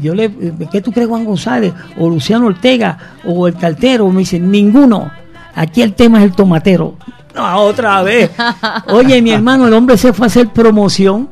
yo 0.00 0.14
le, 0.14 0.30
¿qué 0.70 0.80
tú 0.80 0.92
crees 0.92 1.08
Juan 1.08 1.24
González? 1.24 1.72
O 1.98 2.08
Luciano 2.08 2.46
Ortega, 2.46 2.98
o 3.24 3.46
el 3.48 3.54
cartero, 3.54 4.08
me 4.10 4.20
dice, 4.20 4.38
ninguno, 4.38 5.10
aquí 5.54 5.82
el 5.82 5.94
tema 5.94 6.18
es 6.18 6.24
el 6.24 6.32
tomatero. 6.32 6.96
No, 7.34 7.56
otra 7.58 8.02
vez. 8.02 8.30
Oye, 8.88 9.20
mi 9.20 9.30
hermano, 9.30 9.66
el 9.66 9.74
hombre 9.74 9.96
se 9.96 10.12
fue 10.12 10.26
a 10.26 10.28
hacer 10.28 10.48
promoción 10.48 11.28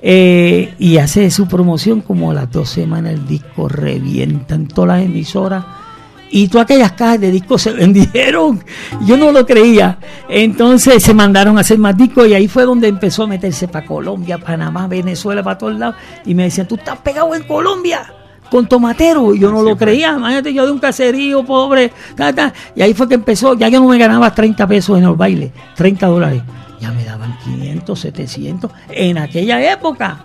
eh, 0.00 0.74
y 0.78 0.98
hace 0.98 1.30
su 1.30 1.46
promoción 1.46 2.00
como 2.00 2.30
a 2.30 2.34
las 2.34 2.50
dos 2.50 2.68
semanas 2.68 3.12
el 3.12 3.26
disco 3.26 3.68
revienta 3.68 4.54
en 4.54 4.68
todas 4.68 4.98
las 4.98 5.06
emisoras 5.06 5.64
y 6.32 6.48
todas 6.48 6.64
aquellas 6.64 6.92
cajas 6.92 7.20
de 7.20 7.30
discos 7.30 7.62
se 7.62 7.72
vendieron. 7.72 8.64
Yo 9.06 9.18
no 9.18 9.30
lo 9.30 9.46
creía. 9.46 9.98
Entonces 10.30 11.02
se 11.02 11.12
mandaron 11.12 11.58
a 11.58 11.60
hacer 11.60 11.78
más 11.78 11.96
discos 11.96 12.26
y 12.26 12.34
ahí 12.34 12.48
fue 12.48 12.64
donde 12.64 12.88
empezó 12.88 13.24
a 13.24 13.26
meterse 13.26 13.68
para 13.68 13.86
Colombia, 13.86 14.38
Panamá, 14.38 14.88
Venezuela, 14.88 15.42
para 15.42 15.58
todos 15.58 15.78
lados. 15.78 15.96
Y 16.24 16.34
me 16.34 16.44
decían, 16.44 16.66
tú 16.66 16.76
estás 16.76 16.98
pegado 16.98 17.34
en 17.34 17.42
Colombia 17.42 18.10
con 18.50 18.66
tomatero. 18.66 19.34
Y 19.34 19.40
yo 19.40 19.52
no 19.52 19.62
lo 19.62 19.76
creía. 19.76 20.14
Imagínate, 20.16 20.54
yo 20.54 20.64
de 20.64 20.72
un 20.72 20.78
caserío 20.78 21.44
pobre. 21.44 21.92
Y 22.74 22.80
ahí 22.80 22.94
fue 22.94 23.06
que 23.06 23.14
empezó. 23.14 23.52
Ya 23.52 23.68
yo 23.68 23.80
no 23.80 23.88
me 23.88 23.98
ganaba 23.98 24.34
30 24.34 24.66
pesos 24.66 24.96
en 24.96 25.04
el 25.04 25.14
baile, 25.14 25.52
30 25.76 26.06
dólares 26.06 26.42
ya 26.80 26.90
me 26.90 27.04
daban 27.04 27.38
500, 27.44 28.00
700 28.00 28.72
en 28.88 29.16
aquella 29.16 29.72
época. 29.72 30.24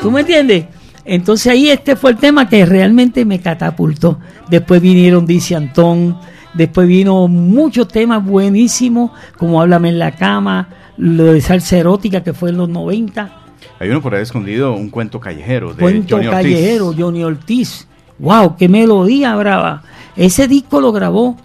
¿Tú 0.00 0.10
me 0.10 0.22
entiendes? 0.22 0.64
Entonces 1.04 1.52
ahí 1.52 1.68
este 1.68 1.96
fue 1.96 2.12
el 2.12 2.16
tema 2.16 2.48
que 2.48 2.64
realmente 2.64 3.24
me 3.24 3.40
catapultó. 3.40 4.18
Después 4.48 4.80
vinieron 4.80 5.26
Dice 5.26 5.54
Antón, 5.54 6.18
después 6.54 6.88
vino 6.88 7.28
muchos 7.28 7.88
temas 7.88 8.24
buenísimos, 8.24 9.10
como 9.36 9.60
Háblame 9.60 9.90
en 9.90 9.98
la 9.98 10.12
cama, 10.12 10.68
lo 10.96 11.32
de 11.32 11.40
salsa 11.40 11.76
erótica 11.76 12.22
que 12.22 12.32
fue 12.32 12.50
en 12.50 12.56
los 12.56 12.68
90. 12.68 13.40
Hay 13.80 13.90
uno 13.90 14.00
por 14.00 14.14
ahí 14.14 14.22
escondido, 14.22 14.72
un 14.74 14.88
cuento 14.88 15.20
callejero 15.20 15.74
de 15.74 15.80
cuento 15.80 16.16
Johnny 16.16 16.30
callejero, 16.30 16.88
Ortiz. 16.88 17.02
Johnny 17.02 17.24
Ortiz. 17.24 17.88
¡Wow! 18.18 18.56
¡Qué 18.56 18.68
melodía 18.68 19.34
brava! 19.36 19.82
Ese 20.16 20.46
disco 20.46 20.80
lo 20.80 20.92
grabó 20.92 21.36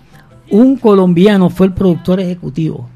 un 0.51 0.77
colombiano, 0.77 1.49
fue 1.49 1.67
el 1.67 1.73
productor 1.73 2.19
ejecutivo 2.19 2.87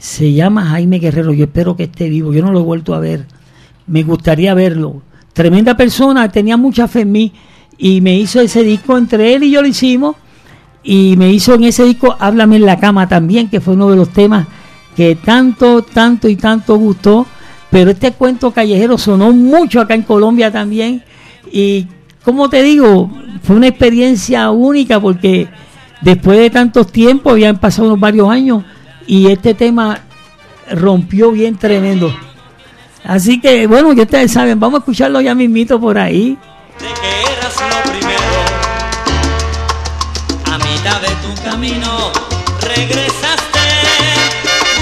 se 0.00 0.32
llama 0.32 0.64
Jaime 0.64 0.98
Guerrero. 0.98 1.34
Yo 1.34 1.44
espero 1.44 1.76
que 1.76 1.84
esté 1.84 2.08
vivo. 2.08 2.32
Yo 2.32 2.42
no 2.42 2.50
lo 2.52 2.60
he 2.60 2.64
vuelto 2.64 2.94
a 2.94 3.00
ver. 3.00 3.26
Me 3.86 4.02
gustaría 4.02 4.54
verlo. 4.54 5.02
Tremenda 5.32 5.76
persona, 5.76 6.28
tenía 6.28 6.56
mucha 6.56 6.88
fe 6.88 7.02
en 7.02 7.12
mí 7.12 7.32
y 7.78 8.00
me 8.00 8.18
hizo 8.18 8.40
ese 8.40 8.62
disco. 8.62 8.98
Entre 8.98 9.34
él 9.34 9.44
y 9.44 9.50
yo 9.50 9.62
lo 9.62 9.68
hicimos. 9.68 10.16
Y 10.82 11.14
me 11.18 11.30
hizo 11.30 11.54
en 11.54 11.64
ese 11.64 11.84
disco 11.84 12.16
Háblame 12.18 12.56
en 12.56 12.64
la 12.64 12.78
cama 12.80 13.06
también, 13.06 13.48
que 13.50 13.60
fue 13.60 13.74
uno 13.74 13.90
de 13.90 13.96
los 13.96 14.10
temas 14.10 14.46
que 14.96 15.14
tanto, 15.14 15.82
tanto 15.82 16.28
y 16.28 16.36
tanto 16.36 16.76
gustó. 16.76 17.26
Pero 17.70 17.90
este 17.90 18.12
cuento 18.12 18.50
callejero 18.50 18.98
sonó 18.98 19.32
mucho 19.32 19.80
acá 19.80 19.94
en 19.94 20.02
Colombia 20.02 20.50
también. 20.50 21.04
Y 21.52 21.86
como 22.24 22.48
te 22.48 22.62
digo, 22.62 23.10
fue 23.42 23.56
una 23.56 23.68
experiencia 23.68 24.50
única 24.50 25.00
porque 25.00 25.48
después 26.00 26.38
de 26.38 26.50
tantos 26.50 26.90
tiempos, 26.90 27.38
ya 27.38 27.48
han 27.48 27.58
pasado 27.58 27.88
unos 27.88 28.00
varios 28.00 28.28
años, 28.30 28.64
y 29.06 29.26
este 29.26 29.54
tema 29.54 30.00
rompió 30.70 31.32
bien 31.32 31.56
tremendo. 31.56 32.12
Así 33.04 33.40
que, 33.40 33.66
bueno, 33.66 33.92
ya 33.92 34.02
ustedes 34.04 34.32
saben, 34.32 34.60
vamos 34.60 34.78
a 34.78 34.80
escucharlo 34.80 35.20
ya 35.20 35.34
mismito 35.34 35.80
por 35.80 35.98
ahí. 35.98 36.36
De 36.78 36.86
que 37.00 37.22
eras 37.32 37.54
lo 37.60 37.90
primero, 37.90 38.40
a 40.46 40.58
mitad 40.58 41.00
de 41.00 41.08
tu 41.08 41.42
camino 41.42 42.12
regresaste 42.60 43.60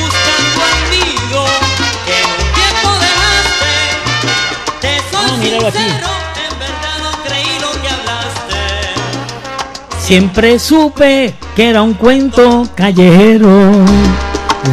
buscando 0.00 0.60
amigo 0.74 1.44
que 2.06 2.16
en 2.20 2.28
un 2.30 2.46
tiempo 2.54 2.88
dejaste. 3.00 3.72
Te 4.80 4.92
soy 5.10 5.30
Ah, 5.30 5.36
míralo 5.40 5.66
aquí. 5.68 5.78
sincero, 5.78 6.08
en 6.44 6.58
verdad 6.58 6.96
no 7.02 7.10
creí 7.24 7.52
lo 7.60 7.70
que 7.82 7.88
hablaste. 7.88 8.60
Siempre 10.00 10.58
supe 10.58 11.34
que 11.56 11.68
era 11.70 11.82
un 11.82 11.94
cuento 11.94 12.68
callejero. 12.74 13.70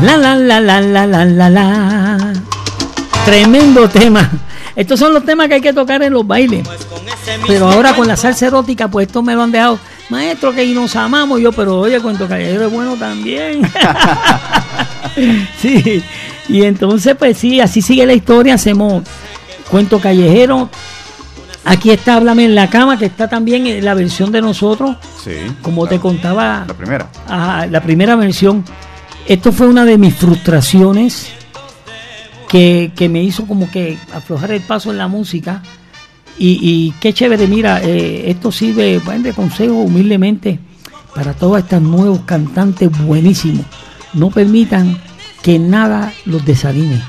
La 0.02 0.18
la 0.18 0.36
la 0.36 0.60
la 0.60 0.82
la 0.82 1.06
la 1.06 1.26
la 1.26 1.50
la. 1.50 2.34
Tremendo 3.26 3.90
tema. 3.90 4.30
Estos 4.76 5.00
son 5.00 5.14
los 5.14 5.24
temas 5.26 5.48
que 5.48 5.56
hay 5.56 5.62
que 5.62 5.74
tocar 5.74 6.04
en 6.04 6.14
los 6.14 6.28
bailes. 6.28 6.68
Pero 7.48 7.68
ahora 7.72 7.96
con 7.96 8.08
la 8.08 8.16
salsa 8.18 8.48
erótica, 8.48 8.88
pues 8.90 9.08
esto 9.08 9.22
me 9.22 9.34
lo 9.34 9.44
han 9.44 9.52
dejado. 9.52 9.80
Maestro, 10.10 10.54
que 10.54 10.66
nos 10.68 10.96
amamos 10.96 11.40
yo, 11.40 11.52
pero 11.52 11.80
oye, 11.80 12.00
cuento 12.00 12.28
callejero 12.28 12.68
es 12.68 12.72
bueno 12.72 12.96
también. 12.96 13.62
sí. 15.62 16.04
Y 16.48 16.64
entonces, 16.64 17.16
pues 17.18 17.38
sí, 17.38 17.60
así 17.60 17.82
sigue 17.82 18.06
la 18.06 18.14
historia. 18.14 18.56
Hacemos 18.56 19.04
cuento 19.70 20.00
callejero. 20.00 20.70
Aquí 21.64 21.90
está 21.90 22.16
Háblame 22.18 22.46
en 22.46 22.54
la 22.54 22.70
cama, 22.70 23.00
que 23.00 23.06
está 23.06 23.28
también 23.28 23.66
en 23.66 23.84
la 23.84 23.96
versión 23.96 24.32
de 24.32 24.42
nosotros. 24.42 24.98
Sí. 25.24 25.32
Como 25.64 25.86
la- 25.86 25.90
te 25.90 26.00
contaba, 26.00 26.66
La 26.68 26.74
primera. 26.76 27.08
Ajá, 27.28 27.66
la 27.66 27.82
primera 27.82 28.16
versión. 28.16 28.64
Esto 29.26 29.52
fue 29.52 29.66
una 29.68 29.86
de 29.86 29.98
mis 29.98 30.14
frustraciones 30.14 31.30
que, 32.50 33.10
me 33.10 33.24
hizo 33.24 33.46
como 33.46 33.70
que 33.70 33.98
aflojar 34.14 34.52
el 34.52 34.62
paso 34.62 34.92
en 34.92 34.98
la 34.98 35.08
música. 35.08 35.62
Y, 36.38 36.94
qué 37.00 37.14
chévere, 37.14 37.48
mira, 37.48 37.82
eh, 37.82 38.30
esto 38.30 38.52
sirve 38.52 39.00
bueno, 39.00 39.24
de 39.24 39.34
consejo 39.34 39.76
humildemente 39.76 40.60
para 41.16 41.34
todos 41.34 41.60
estos 41.60 41.82
nuevos 41.82 42.22
cantantes 42.26 42.90
buenísimos. 43.06 43.66
No 44.14 44.30
permitan 44.30 44.98
que 45.42 45.60
nada 45.60 46.14
los 46.26 46.46
desanime. 46.46 47.02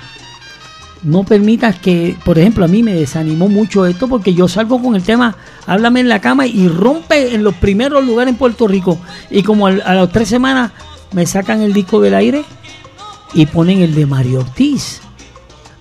No 1.03 1.25
permitas 1.25 1.79
que, 1.79 2.17
por 2.25 2.39
ejemplo, 2.39 2.65
a 2.65 2.69
mí 2.69 2.83
me 2.83 2.95
desanimó 2.95 3.49
mucho 3.49 3.85
esto 3.87 4.09
porque 4.09 4.35
yo 4.35 4.49
salgo 4.49 4.81
con 4.81 4.95
el 4.97 5.03
tema 5.03 5.37
Háblame 5.67 6.01
en 6.01 6.09
la 6.09 6.21
cama 6.21 6.47
y 6.47 6.69
rompe 6.69 7.35
en 7.35 7.43
los 7.43 7.55
primeros 7.55 8.05
lugares 8.05 8.33
en 8.33 8.39
Puerto 8.39 8.69
Rico. 8.69 8.99
Y 9.31 9.43
como 9.43 9.67
a 9.67 9.73
las 9.73 10.11
tres 10.11 10.29
semanas 10.29 10.71
me 11.13 11.27
sacan 11.27 11.63
el 11.63 11.73
disco 11.73 12.01
del 12.01 12.15
aire 12.15 12.45
y 13.35 13.47
ponen 13.47 13.81
el 13.81 13.95
de 13.95 14.07
Mario 14.07 14.41
Ortiz. 14.41 15.01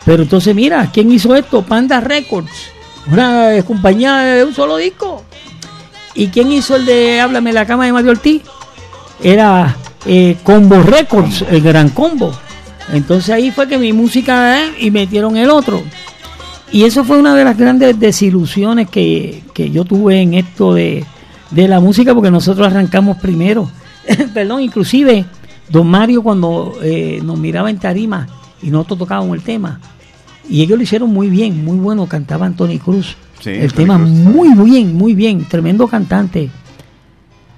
Pero 0.05 0.24
entonces 0.24 0.53
mira, 0.55 0.89
¿quién 0.93 1.12
hizo 1.12 1.35
esto? 1.35 1.63
Panda 1.63 2.00
Records, 2.00 2.71
una 3.12 3.51
compañía 3.65 4.17
de 4.17 4.43
un 4.43 4.53
solo 4.53 4.77
disco. 4.77 5.24
¿Y 6.13 6.27
quién 6.27 6.51
hizo 6.51 6.75
el 6.75 6.85
de 6.85 7.19
Háblame 7.19 7.51
la 7.51 7.65
cama 7.65 7.85
de 7.85 7.93
Mario 7.93 8.12
Ortiz? 8.12 8.41
Era 9.21 9.75
eh, 10.05 10.38
Combo 10.43 10.81
Records, 10.81 11.43
el 11.50 11.62
gran 11.62 11.89
combo. 11.89 12.31
Entonces 12.93 13.31
ahí 13.31 13.51
fue 13.51 13.67
que 13.67 13.77
mi 13.77 13.91
música 13.91 14.63
eh, 14.63 14.74
y 14.79 14.91
metieron 14.91 15.35
el 15.38 15.50
otro. 15.50 15.81
Y 16.71 16.83
eso 16.83 17.03
fue 17.03 17.17
una 17.17 17.35
de 17.35 17.43
las 17.43 17.57
grandes 17.57 18.00
desilusiones 18.00 18.89
que, 18.89 19.43
que 19.53 19.71
yo 19.71 19.85
tuve 19.85 20.21
en 20.21 20.35
esto 20.35 20.74
de, 20.74 21.03
de 21.51 21.67
la 21.67 21.79
música, 21.79 22.13
porque 22.13 22.31
nosotros 22.31 22.67
arrancamos 22.67 23.17
primero. 23.17 23.69
Perdón, 24.33 24.62
inclusive 24.62 25.25
Don 25.69 25.88
Mario 25.88 26.21
cuando 26.21 26.77
eh, 26.81 27.19
nos 27.24 27.38
miraba 27.39 27.69
en 27.69 27.79
tarima 27.79 28.27
y 28.62 28.69
nosotros 28.69 29.00
tocábamos 29.00 29.35
el 29.38 29.43
tema, 29.43 29.79
y 30.49 30.61
ellos 30.61 30.77
lo 30.77 30.83
hicieron 30.83 31.11
muy 31.11 31.29
bien, 31.29 31.63
muy 31.63 31.77
bueno, 31.77 32.07
cantaba 32.07 32.45
Anthony 32.45 32.79
Cruz. 32.83 33.15
Sí, 33.39 33.49
el 33.51 33.73
tema 33.73 33.97
Cruz. 33.97 34.09
muy 34.09 34.53
bien, 34.69 34.95
muy 34.95 35.13
bien, 35.13 35.45
tremendo 35.45 35.87
cantante. 35.87 36.49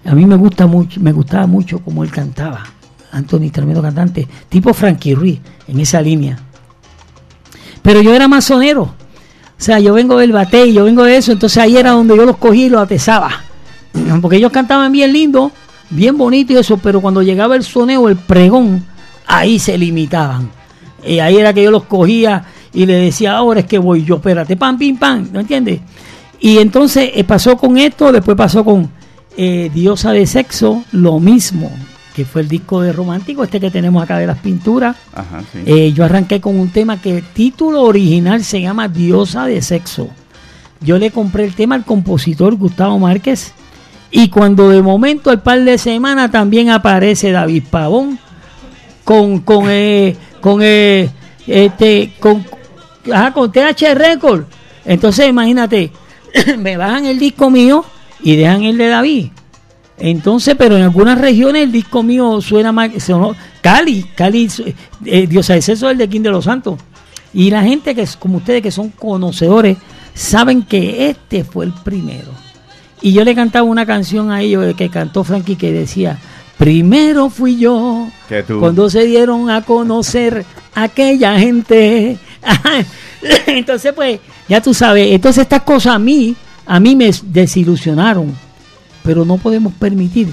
A 0.06 0.16
mí 0.16 0.26
me 0.26 0.36
gusta 0.36 0.68
mucho, 0.68 1.00
me 1.02 1.12
gustaba 1.12 1.48
mucho 1.48 1.80
como 1.80 2.04
él 2.04 2.12
cantaba. 2.12 2.64
Anthony, 3.12 3.50
tremendo 3.52 3.82
cantante, 3.82 4.28
tipo 4.50 4.74
Frankie 4.74 5.16
Ruiz, 5.16 5.40
en 5.68 5.80
esa 5.80 6.02
línea. 6.02 6.38
Pero 7.82 8.02
yo 8.02 8.14
era 8.14 8.28
masonero. 8.28 8.84
O 8.84 9.62
sea, 9.64 9.80
yo 9.80 9.94
vengo 9.94 10.18
del 10.18 10.32
batey, 10.32 10.74
yo 10.74 10.84
vengo 10.84 11.04
de 11.04 11.18
eso, 11.18 11.32
entonces 11.32 11.58
ahí 11.58 11.78
era 11.78 11.92
donde 11.92 12.16
yo 12.16 12.26
los 12.26 12.38
cogí 12.38 12.66
y 12.66 12.70
los 12.70 12.82
atesaba. 12.82 13.32
Porque 14.22 14.38
ellos 14.38 14.52
cantaban 14.52 14.92
bien 14.92 15.12
lindo, 15.12 15.52
bien 15.90 16.18
bonito 16.18 16.54
y 16.54 16.58
eso, 16.58 16.78
pero 16.78 17.02
cuando 17.02 17.22
llegaba 17.22 17.56
el 17.56 17.64
soneo, 17.64 18.08
el 18.10 18.18
pregón, 18.18 18.86
ahí 19.26 19.58
se 19.58 19.78
limitaban. 19.78 20.52
Y 21.06 21.20
ahí 21.20 21.38
era 21.38 21.54
que 21.54 21.64
yo 21.64 21.72
los 21.72 21.84
cogía 21.84 22.44
y 22.78 22.86
le 22.86 22.94
decía, 22.94 23.36
ahora 23.36 23.62
es 23.62 23.66
que 23.66 23.80
voy 23.80 24.06
yo, 24.06 24.18
espérate, 24.18 24.56
pam, 24.56 24.78
pim, 24.78 24.98
pam, 24.98 25.30
¿no 25.34 25.40
entiendes? 25.40 25.80
Y 26.40 26.60
entonces 26.60 27.10
eh, 27.16 27.24
pasó 27.24 27.58
con 27.58 27.76
esto, 27.80 28.12
después 28.12 28.38
pasó 28.38 28.64
con 28.64 28.92
eh, 29.36 29.72
Diosa 29.74 30.12
de 30.12 30.28
Sexo, 30.28 30.84
lo 30.92 31.20
mismo, 31.20 31.72
que 32.16 32.24
fue 32.24 32.42
el 32.42 32.48
disco 32.48 32.82
de 32.82 32.94
romántico, 32.94 33.44
este 33.44 33.60
que 33.60 33.72
tenemos 33.72 34.04
acá 34.04 34.20
de 34.20 34.28
las 34.28 34.38
pinturas. 34.38 34.96
Ajá, 35.16 35.42
sí. 35.52 35.64
Eh, 35.66 35.92
yo 35.92 36.06
arranqué 36.06 36.40
con 36.40 36.56
un 36.60 36.70
tema 36.70 37.02
que 37.02 37.18
el 37.18 37.24
título 37.24 37.82
original 37.82 38.44
se 38.44 38.62
llama 38.62 38.88
Diosa 38.88 39.48
de 39.48 39.60
Sexo. 39.64 40.10
Yo 40.80 41.00
le 41.00 41.10
compré 41.10 41.46
el 41.46 41.56
tema 41.56 41.74
al 41.74 41.84
compositor 41.84 42.54
Gustavo 42.58 43.00
Márquez 43.00 43.54
y 44.12 44.30
cuando 44.30 44.70
de 44.70 44.84
momento 44.84 45.32
al 45.32 45.42
par 45.42 45.64
de 45.64 45.80
semanas 45.80 46.30
también 46.30 46.70
aparece 46.70 47.32
David 47.32 47.64
Pavón 47.72 48.20
con 49.04 49.40
con 49.40 49.66
eh, 49.68 50.16
con 50.42 50.60
eh, 50.62 51.10
este 51.48 52.14
con 52.20 52.46
ajá, 53.12 53.34
con 53.34 53.52
TH 53.52 53.94
Record. 53.96 54.46
Entonces 54.86 55.28
imagínate, 55.30 55.92
me 56.58 56.78
bajan 56.78 57.06
el 57.06 57.20
disco 57.20 57.50
mío 57.50 57.84
y 58.22 58.36
dejan 58.36 58.64
el 58.64 58.78
de 58.78 58.88
David. 58.88 59.28
Entonces, 60.00 60.56
pero 60.58 60.78
en 60.78 60.84
algunas 60.84 61.20
regiones 61.20 61.64
el 61.64 61.72
disco 61.72 62.04
mío 62.04 62.40
suena 62.42 62.72
más. 62.72 62.92
sonó- 63.04 63.36
Cali, 63.62 64.04
Cali, 64.16 64.48
eh, 65.06 65.26
Dios 65.28 65.50
es 65.50 65.70
eso 65.70 65.88
es 65.88 65.92
el 65.94 65.98
de 65.98 66.08
King 66.08 66.22
de 66.22 66.30
los 66.30 66.46
Santos. 66.46 66.80
Y 67.34 67.50
la 67.50 67.64
gente 67.64 67.94
que 67.96 68.02
es 68.04 68.16
como 68.16 68.38
ustedes, 68.38 68.62
que 68.62 68.72
son 68.72 68.90
conocedores, 68.90 69.78
saben 70.14 70.62
que 70.64 71.10
este 71.10 71.44
fue 71.44 71.66
el 71.66 71.74
primero. 71.74 72.30
Y 73.02 73.12
yo 73.14 73.24
le 73.24 73.36
cantaba 73.36 73.64
una 73.66 73.86
canción 73.86 74.32
a 74.32 74.42
ellos 74.42 74.74
que 74.76 74.90
cantó 74.90 75.24
Frankie 75.24 75.56
que 75.56 75.72
decía: 75.72 76.18
Primero 76.58 77.30
fui 77.30 77.58
yo, 77.58 78.08
Que 78.30 78.44
tú. 78.44 78.60
cuando 78.60 78.90
se 78.90 79.06
dieron 79.06 79.50
a 79.50 79.64
conocer 79.64 80.46
aquella 80.76 81.38
gente. 81.40 82.18
Entonces, 83.48 83.94
pues, 83.94 84.20
ya 84.48 84.62
tú 84.62 84.74
sabes, 84.74 85.12
entonces 85.12 85.42
estas 85.44 85.64
cosas 85.64 85.96
a 85.96 86.00
mí, 86.00 86.36
a 86.66 86.80
mí 86.80 86.96
me 86.96 87.12
desilusionaron 87.24 88.34
pero 89.08 89.24
no 89.24 89.38
podemos 89.38 89.72
permitir 89.72 90.28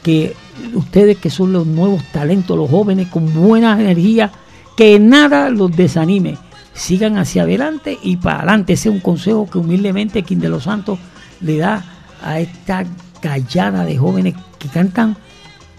que 0.00 0.36
ustedes 0.74 1.18
que 1.18 1.28
son 1.28 1.52
los 1.52 1.66
nuevos 1.66 2.04
talentos, 2.12 2.56
los 2.56 2.70
jóvenes 2.70 3.08
con 3.08 3.34
buena 3.34 3.72
energía, 3.80 4.30
que 4.76 5.00
nada 5.00 5.50
los 5.50 5.76
desanime, 5.76 6.38
sigan 6.72 7.18
hacia 7.18 7.42
adelante 7.42 7.98
y 8.00 8.18
para 8.18 8.38
adelante. 8.38 8.74
Ese 8.74 8.90
es 8.90 8.94
un 8.94 9.00
consejo 9.00 9.50
que 9.50 9.58
humildemente 9.58 10.22
Quien 10.22 10.38
de 10.38 10.48
los 10.48 10.62
Santos 10.62 11.00
le 11.40 11.58
da 11.58 11.84
a 12.22 12.38
esta 12.38 12.84
callada 13.20 13.84
de 13.84 13.98
jóvenes 13.98 14.34
que 14.60 14.68
cantan 14.68 15.16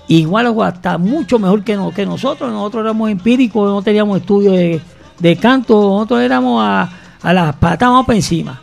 igual 0.09 0.47
o 0.47 0.63
hasta 0.63 0.97
mucho 0.97 1.39
mejor 1.39 1.63
que, 1.63 1.77
no- 1.77 1.91
que 1.93 2.05
nosotros. 2.05 2.51
Nosotros 2.51 2.83
éramos 2.83 3.09
empíricos, 3.09 3.69
no 3.69 3.81
teníamos 3.81 4.19
estudio 4.19 4.51
de, 4.51 4.81
de 5.19 5.35
canto, 5.37 5.75
nosotros 5.75 6.21
éramos 6.21 6.63
a, 6.63 6.89
a 7.21 7.33
las 7.33 7.55
patas 7.55 7.89
vamos 7.89 8.05
para 8.05 8.17
encima. 8.17 8.61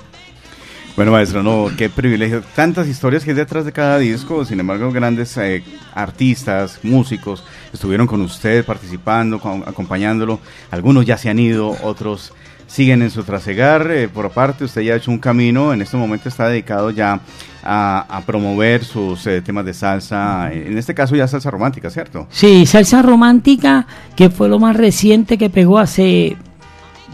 Bueno, 0.97 1.13
maestro, 1.13 1.43
no, 1.43 1.71
qué 1.79 1.89
privilegio. 1.89 2.43
Tantas 2.55 2.87
historias 2.87 3.25
que 3.25 3.31
hay 3.31 3.37
detrás 3.37 3.65
de 3.65 3.73
cada 3.73 3.97
disco. 3.99 4.45
Sin 4.45 4.61
embargo, 4.61 4.93
grandes 4.93 5.35
eh, 5.39 5.65
artistas, 5.95 6.79
músicos 6.83 7.43
estuvieron 7.73 8.07
con 8.07 8.21
usted 8.21 8.65
participando, 8.67 9.37
acompañándolo. 9.67 10.41
Algunos 10.71 11.07
ya 11.07 11.17
se 11.17 11.31
han 11.31 11.39
ido, 11.39 11.75
otros 11.83 12.35
siguen 12.71 13.03
en 13.03 13.11
su 13.11 13.25
trasegar. 13.25 13.91
Eh, 13.91 14.09
por 14.09 14.27
aparte, 14.27 14.65
usted 14.65 14.83
ya 14.83 14.95
ha 14.95 14.97
hecho 14.97 15.11
un 15.11 15.19
camino. 15.19 15.73
En 15.73 15.83
este 15.83 15.97
momento 15.97 16.29
está 16.29 16.49
dedicado 16.49 16.91
ya 16.91 17.21
a, 17.63 18.23
promover 18.25 18.85
sus 18.85 19.27
eh, 19.27 19.43
temas 19.43 19.65
de 19.65 19.75
salsa. 19.75 20.53
En 20.53 20.79
este 20.79 20.95
caso, 20.95 21.17
ya 21.17 21.27
salsa 21.27 21.51
romántica, 21.51 21.91
¿cierto? 21.91 22.27
Sí, 22.31 22.65
salsa 22.67 23.03
romántica, 23.03 23.87
que 24.15 24.31
fue 24.31 24.49
lo 24.49 24.59
más 24.59 24.77
reciente 24.77 25.37
que 25.37 25.51
pegó 25.51 25.79
hace 25.79 26.37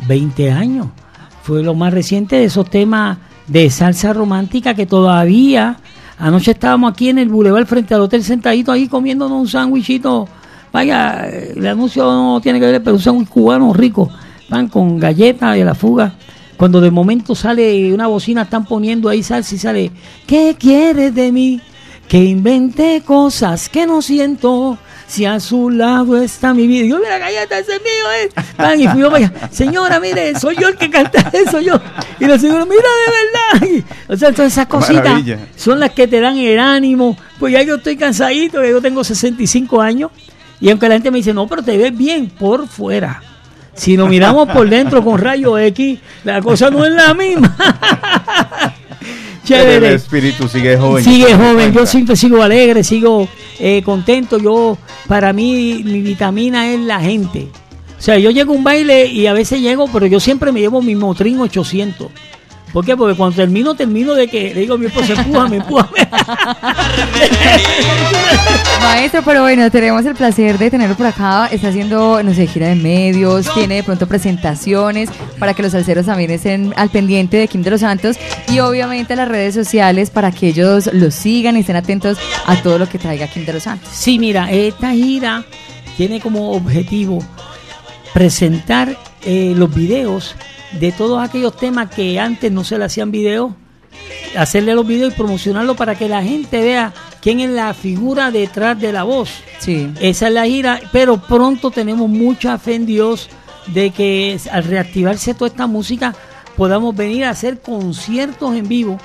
20 0.07 0.53
años. 0.53 0.89
Fue 1.43 1.63
lo 1.63 1.75
más 1.75 1.95
reciente 1.95 2.37
de 2.37 2.45
esos 2.45 2.69
temas 2.69 3.19
de 3.47 3.71
salsa 3.71 4.13
romántica 4.13 4.75
que 4.75 4.85
todavía. 4.85 5.79
Anoche 6.19 6.53
estábamos 6.53 6.93
aquí 6.93 7.09
en 7.09 7.19
el 7.19 7.29
Boulevard 7.29 7.67
frente 7.67 7.95
al 7.95 8.01
hotel 8.01 8.23
sentadito 8.23 8.73
ahí 8.73 8.89
comiéndonos 8.89 9.41
un 9.41 9.49
sándwichito. 9.49 10.29
Vaya, 10.73 11.29
el 11.29 11.67
anuncio 11.67 12.05
no 12.05 12.41
tiene 12.43 12.61
que 12.61 12.67
ver, 12.67 12.83
pero 12.83 12.97
un 12.97 13.03
sándwich 13.03 13.29
cubano 13.29 13.73
rico. 13.73 14.11
Van 14.49 14.69
con 14.69 14.99
galletas 14.99 15.55
de 15.57 15.65
la 15.65 15.75
fuga. 15.75 16.15
Cuando 16.57 16.81
de 16.81 16.91
momento 16.91 17.35
sale 17.35 17.93
una 17.93 18.07
bocina, 18.07 18.43
están 18.43 18.65
poniendo 18.65 19.09
ahí 19.09 19.23
salsa 19.23 19.55
y 19.55 19.59
sale, 19.59 19.91
¿qué 20.27 20.57
quieres 20.59 21.15
de 21.15 21.31
mí? 21.33 21.61
Que 22.09 22.25
invente 22.25 23.03
cosas 23.05 23.69
que 23.69 23.87
no 23.87 24.01
siento. 24.01 24.79
Si 25.09 25.25
a 25.25 25.39
su 25.39 25.71
lado 25.71 26.21
está 26.21 26.53
mi 26.53 26.67
vida. 26.67 26.85
Y 26.85 26.89
yo, 26.89 26.99
mira, 26.99 27.17
galleta, 27.19 27.59
ese 27.61 27.75
es 27.77 27.81
mío, 27.81 28.11
eh. 28.21 28.43
Van, 28.59 28.81
y 28.81 28.89
fui 28.89 29.01
yo, 29.03 29.09
vaya, 29.09 29.33
señora, 29.53 30.01
mire, 30.01 30.37
soy 30.37 30.57
yo 30.57 30.67
el 30.67 30.77
que 30.77 30.91
canta 30.91 31.21
eso, 31.33 31.61
yo. 31.61 31.79
Y 32.19 32.25
la 32.25 32.37
señora, 32.39 32.65
mira, 32.65 32.83
de 32.83 33.13
verdad. 33.13 33.77
Y, 34.09 34.13
o 34.13 34.17
sea, 34.17 34.33
todas 34.33 34.53
esas 34.53 34.67
cositas 34.67 35.05
Maravilla. 35.05 35.39
son 35.55 35.79
las 35.79 35.93
que 35.93 36.09
te 36.09 36.21
dan 36.21 36.37
el 36.39 36.59
ánimo. 36.59 37.17
Pues 37.39 37.53
ya 37.53 37.63
yo 37.63 37.77
estoy 37.77 37.97
cansadito, 37.97 38.63
ya 38.63 38.71
yo 38.71 38.83
tengo 38.83 39.05
65 39.05 39.81
años. 39.81 40.11
Y 40.61 40.71
aunque 40.71 40.89
la 40.89 40.95
gente 40.97 41.13
me 41.13 41.19
dice, 41.19 41.33
no, 41.33 41.47
pero 41.47 41.63
te 41.63 41.77
ves 41.79 41.97
bien 41.97 42.29
por 42.29 42.67
fuera. 42.67 43.23
Si 43.77 43.97
nos 43.97 44.09
miramos 44.09 44.49
por 44.49 44.69
dentro 44.69 45.05
con 45.05 45.19
rayo 45.19 45.59
X, 45.59 45.99
la 46.25 46.41
cosa 46.41 46.71
no 46.71 46.85
es 46.85 46.93
la 46.93 47.15
misma. 47.15 47.55
Pero 49.49 49.63
El 49.63 49.67
Chévere. 49.69 49.95
espíritu 49.95 50.49
sigue 50.49 50.77
joven. 50.77 51.05
Sigue 51.05 51.33
joven, 51.35 51.73
yo 51.73 51.87
siempre 51.87 52.17
sigo 52.17 52.43
alegre, 52.43 52.83
sigo 52.83 53.29
eh, 53.61 53.81
contento. 53.85 54.39
Yo, 54.39 54.77
para 55.07 55.33
mí, 55.33 55.83
mi 55.85 56.01
vitamina 56.01 56.73
es 56.73 56.81
la 56.81 57.01
gente. 57.01 57.47
O 57.97 58.03
sea, 58.03 58.19
yo 58.19 58.31
llego 58.31 58.53
a 58.53 58.57
un 58.57 58.65
baile 58.65 59.07
y 59.07 59.27
a 59.29 59.33
veces 59.33 59.61
llego, 59.61 59.89
pero 59.93 60.07
yo 60.07 60.19
siempre 60.19 60.51
me 60.51 60.61
llevo 60.61 60.83
mi 60.83 60.97
Motrin 60.97 61.41
800. 61.41 62.09
¿Por 62.77 62.85
qué? 62.85 62.95
Porque 62.95 63.17
cuando 63.17 63.35
termino, 63.35 63.75
termino 63.75 64.15
de 64.15 64.29
que 64.29 64.53
le 64.53 64.61
digo 64.61 64.75
a 64.75 64.77
mi 64.77 64.85
esposa, 64.85 65.15
empújame, 65.15 65.57
empújame. 65.57 65.97
Maestro, 68.83 69.23
pero 69.25 69.41
bueno, 69.41 69.71
tenemos 69.71 70.05
el 70.05 70.15
placer 70.15 70.59
de 70.59 70.71
tenerlo 70.71 70.95
por 70.95 71.07
acá. 71.07 71.47
Está 71.47 71.69
haciendo, 71.69 72.23
no 72.23 72.35
sé, 72.35 72.47
gira 72.47 72.69
de 72.69 72.75
medios, 72.75 73.47
tiene 73.55 73.77
de 73.77 73.83
pronto 73.83 74.07
presentaciones 74.07 75.09
para 75.39 75.55
que 75.55 75.63
los 75.63 75.73
salseros 75.73 76.05
también 76.05 76.31
estén 76.31 76.75
al 76.77 76.91
pendiente 76.91 77.39
de 77.39 77.49
Kim 77.49 77.63
de 77.63 77.71
los 77.71 77.81
Santos 77.81 78.19
y 78.53 78.59
obviamente 78.59 79.17
las 79.17 79.29
redes 79.29 79.55
sociales 79.55 80.11
para 80.11 80.31
que 80.31 80.49
ellos 80.49 80.91
los 80.93 81.15
sigan 81.15 81.57
y 81.57 81.61
estén 81.61 81.77
atentos 81.77 82.19
a 82.45 82.57
todo 82.57 82.79
lo 82.79 82.87
que 82.91 82.99
traiga 82.99 83.27
Kim 83.27 83.47
de 83.47 83.55
los 83.55 83.63
Santos. 83.63 83.89
Sí, 83.91 84.19
mira, 84.19 84.53
esta 84.53 84.93
gira 84.93 85.47
tiene 85.97 86.21
como 86.21 86.53
objetivo 86.53 87.21
presentar 88.13 88.99
eh, 89.25 89.55
los 89.57 89.75
videos 89.75 90.37
de 90.79 90.93
todos 90.93 91.23
aquellos 91.23 91.57
temas 91.57 91.91
que 91.91 92.19
antes 92.19 92.51
no 92.53 92.65
se 92.65 92.79
le 92.79 92.85
hacían 92.85 93.11
videos, 93.11 93.53
hacerle 94.37 94.75
los 94.75 94.87
videos 94.87 95.13
y 95.13 95.17
promocionarlo 95.17 95.75
para 95.75 95.95
que 95.95 96.09
la 96.09 96.23
gente 96.23 96.63
vea 96.63 96.93
quién 97.21 97.41
es 97.41 97.51
la 97.51 97.73
figura 97.75 98.31
detrás 98.31 98.79
de 98.79 98.93
la 98.93 99.03
voz. 99.03 99.31
Sí. 99.59 99.91
Esa 100.01 100.29
es 100.29 100.35
la 100.35 100.47
gira, 100.47 100.81
pero 100.93 101.17
pronto 101.17 101.71
tenemos 101.71 102.09
mucha 102.09 102.59
fe 102.59 102.75
en 102.75 102.87
Dios 102.87 103.29
de 103.69 103.91
que 103.91 104.39
al 104.51 104.65
reactivarse 104.65 105.35
toda 105.35 105.49
esta 105.49 105.67
música 105.67 106.15
podamos 106.57 106.95
venir 106.95 107.25
a 107.25 107.31
hacer 107.31 107.61
conciertos 107.61 108.55
en 108.55 108.69
vivo, 108.69 108.99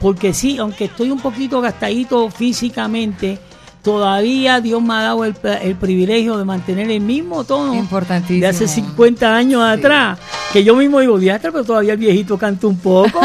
porque 0.00 0.34
sí, 0.34 0.58
aunque 0.58 0.86
estoy 0.86 1.10
un 1.10 1.20
poquito 1.20 1.60
gastadito 1.60 2.30
físicamente, 2.30 3.38
todavía 3.82 4.60
Dios 4.60 4.82
me 4.82 4.94
ha 4.94 5.02
dado 5.02 5.24
el, 5.24 5.34
el 5.62 5.74
privilegio 5.76 6.36
de 6.36 6.44
mantener 6.44 6.90
el 6.90 7.00
mismo 7.00 7.44
tono 7.44 7.74
Importantísimo. 7.74 8.40
de 8.40 8.46
hace 8.48 8.68
50 8.68 9.34
años 9.36 9.62
atrás, 9.62 10.18
que 10.52 10.64
yo 10.64 10.74
mismo 10.76 11.00
digo, 11.00 11.18
diastra, 11.18 11.50
pero 11.52 11.64
todavía 11.64 11.92
el 11.94 11.98
viejito 11.98 12.36
canta 12.38 12.66
un 12.66 12.78
poco. 12.78 13.20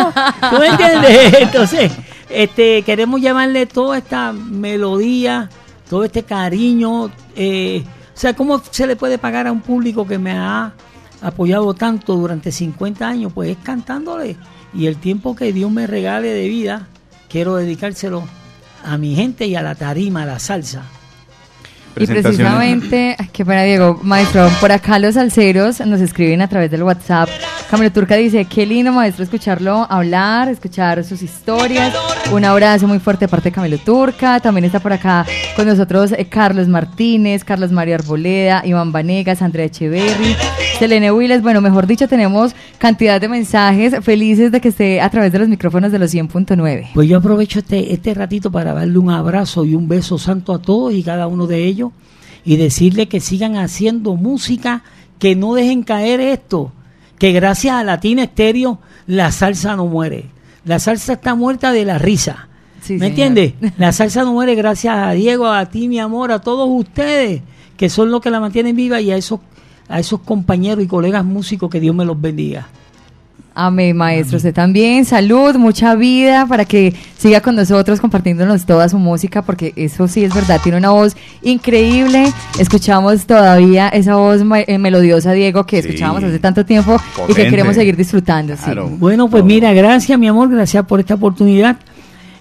¿Tú 0.49 0.59
me 0.59 0.67
entiendes? 0.67 1.33
Entonces, 1.41 1.91
este, 2.29 2.81
queremos 2.83 3.21
llamarle 3.21 3.65
toda 3.65 3.97
esta 3.97 4.33
melodía, 4.33 5.49
todo 5.89 6.03
este 6.03 6.23
cariño. 6.23 7.09
eh, 7.35 7.83
o 8.15 8.19
sea, 8.19 8.35
¿cómo 8.35 8.61
se 8.69 8.85
le 8.85 8.95
puede 8.95 9.17
pagar 9.17 9.47
a 9.47 9.51
un 9.51 9.61
público 9.61 10.05
que 10.05 10.19
me 10.19 10.31
ha 10.31 10.71
apoyado 11.21 11.73
tanto 11.73 12.15
durante 12.15 12.51
50 12.51 13.07
años? 13.07 13.31
Pues 13.33 13.49
es 13.49 13.57
cantándole. 13.63 14.37
Y 14.73 14.85
el 14.85 14.97
tiempo 14.97 15.35
que 15.35 15.51
Dios 15.51 15.71
me 15.71 15.87
regale 15.87 16.29
de 16.29 16.47
vida, 16.47 16.87
quiero 17.27 17.55
dedicárselo 17.55 18.23
a 18.83 18.97
mi 18.97 19.15
gente 19.15 19.45
y 19.45 19.55
a 19.55 19.61
la 19.61 19.75
tarima, 19.75 20.23
a 20.23 20.25
la 20.25 20.39
salsa. 20.39 20.83
Y 21.95 22.07
precisamente, 22.07 23.15
qué 23.31 23.45
pena 23.45 23.63
Diego, 23.63 23.99
maestro, 24.01 24.49
por 24.59 24.71
acá 24.71 24.97
los 24.97 25.13
salseros 25.13 25.79
nos 25.81 26.01
escriben 26.01 26.41
a 26.41 26.47
través 26.47 26.71
del 26.71 26.81
WhatsApp. 26.81 27.29
Camilo 27.69 27.91
Turca 27.91 28.15
dice, 28.15 28.45
qué 28.45 28.65
lindo 28.65 28.91
maestro 28.91 29.23
escucharlo 29.23 29.85
hablar, 29.89 30.49
escuchar 30.49 31.03
sus 31.03 31.21
historias. 31.21 31.93
Un 32.31 32.45
abrazo 32.45 32.87
muy 32.87 32.99
fuerte 32.99 33.25
de 33.25 33.29
parte 33.29 33.49
de 33.49 33.53
Camilo 33.53 33.77
Turca. 33.77 34.39
También 34.39 34.65
está 34.65 34.79
por 34.79 34.93
acá 34.93 35.25
con 35.55 35.67
nosotros 35.67 36.11
eh, 36.13 36.25
Carlos 36.25 36.67
Martínez, 36.67 37.43
Carlos 37.43 37.71
Mario 37.71 37.95
Arboleda, 37.95 38.63
Iván 38.65 38.91
Vanegas, 38.91 39.41
Andrea 39.41 39.65
Echeverry, 39.65 40.35
Selene 40.83 41.13
Willes. 41.13 41.41
Bueno, 41.41 41.61
mejor 41.61 41.87
dicho, 41.87 42.09
tenemos 42.09 42.53
cantidad 42.77 43.21
de 43.21 43.29
mensajes 43.29 44.03
felices 44.03 44.51
de 44.51 44.59
que 44.59 44.67
esté 44.67 44.99
a 44.99 45.09
través 45.09 45.31
de 45.31 45.39
los 45.39 45.47
micrófonos 45.47 45.93
de 45.93 45.97
los 45.97 46.13
100.9. 46.13 46.89
Pues 46.93 47.07
yo 47.07 47.19
aprovecho 47.19 47.59
este, 47.59 47.93
este 47.93 48.13
ratito 48.13 48.51
para 48.51 48.73
darle 48.73 48.97
un 48.97 49.09
abrazo 49.09 49.63
y 49.63 49.75
un 49.75 49.87
beso 49.87 50.17
santo 50.17 50.53
a 50.53 50.61
todos 50.61 50.93
y 50.93 51.01
cada 51.01 51.27
uno 51.27 51.47
de 51.47 51.63
ellos 51.63 51.91
y 52.43 52.57
decirle 52.57 53.07
que 53.07 53.21
sigan 53.21 53.55
haciendo 53.55 54.17
música, 54.17 54.83
que 55.19 55.37
no 55.37 55.53
dejen 55.53 55.83
caer 55.83 56.19
esto, 56.19 56.73
que 57.17 57.31
gracias 57.31 57.75
a 57.75 57.85
Latina 57.85 58.23
Estéreo 58.23 58.79
la 59.07 59.31
salsa 59.31 59.77
no 59.77 59.85
muere. 59.85 60.25
La 60.65 60.79
salsa 60.79 61.13
está 61.13 61.33
muerta 61.33 61.71
de 61.71 61.85
la 61.85 61.97
risa. 61.97 62.49
Sí, 62.81 62.97
¿Me 62.97 63.07
entiendes? 63.07 63.53
La 63.77 63.93
salsa 63.93 64.23
no 64.23 64.33
muere 64.33 64.55
gracias 64.55 64.97
a 64.97 65.11
Diego, 65.11 65.47
a 65.47 65.65
ti, 65.67 65.87
mi 65.87 65.99
amor, 65.99 66.33
a 66.33 66.39
todos 66.39 66.67
ustedes, 66.69 67.41
que 67.77 67.87
son 67.87 68.11
los 68.11 68.19
que 68.19 68.29
la 68.29 68.41
mantienen 68.41 68.75
viva 68.75 68.99
y 68.99 69.11
a 69.11 69.15
esos, 69.15 69.39
a 69.89 69.99
esos 69.99 70.19
compañeros 70.21 70.83
y 70.83 70.87
colegas 70.87 71.23
músicos 71.25 71.69
que 71.69 71.79
Dios 71.79 71.95
me 71.95 72.05
los 72.05 72.19
bendiga. 72.19 72.67
Amén, 73.55 73.95
maestro. 73.95 74.37
Usted 74.37 74.51
también. 74.51 75.05
Salud, 75.05 75.55
mucha 75.57 75.93
vida 75.93 76.47
para 76.47 76.65
que 76.65 76.91
siga 77.19 77.39
con 77.39 77.55
nosotros 77.55 78.01
compartiéndonos 78.01 78.65
toda 78.65 78.89
su 78.89 78.97
música, 78.97 79.43
porque 79.43 79.73
eso 79.75 80.07
sí 80.07 80.23
es 80.23 80.33
verdad. 80.33 80.59
Tiene 80.63 80.79
una 80.79 80.89
voz 80.89 81.15
increíble. 81.43 82.25
Escuchamos 82.57 83.27
todavía 83.27 83.89
esa 83.89 84.15
voz 84.15 84.41
eh, 84.65 84.77
melodiosa, 84.79 85.33
Diego, 85.33 85.65
que 85.67 85.83
Sí. 85.83 85.87
escuchábamos 85.89 86.23
hace 86.23 86.39
tanto 86.39 86.65
tiempo 86.65 86.97
y 87.29 87.33
que 87.35 87.47
queremos 87.47 87.75
seguir 87.75 87.95
disfrutando. 87.95 88.55
sí. 88.57 88.71
Bueno, 88.97 89.29
pues 89.29 89.41
Todo. 89.41 89.47
mira, 89.47 89.71
gracias 89.73 90.17
mi 90.17 90.27
amor, 90.27 90.49
gracias 90.49 90.83
por 90.87 90.99
esta 90.99 91.13
oportunidad. 91.13 91.77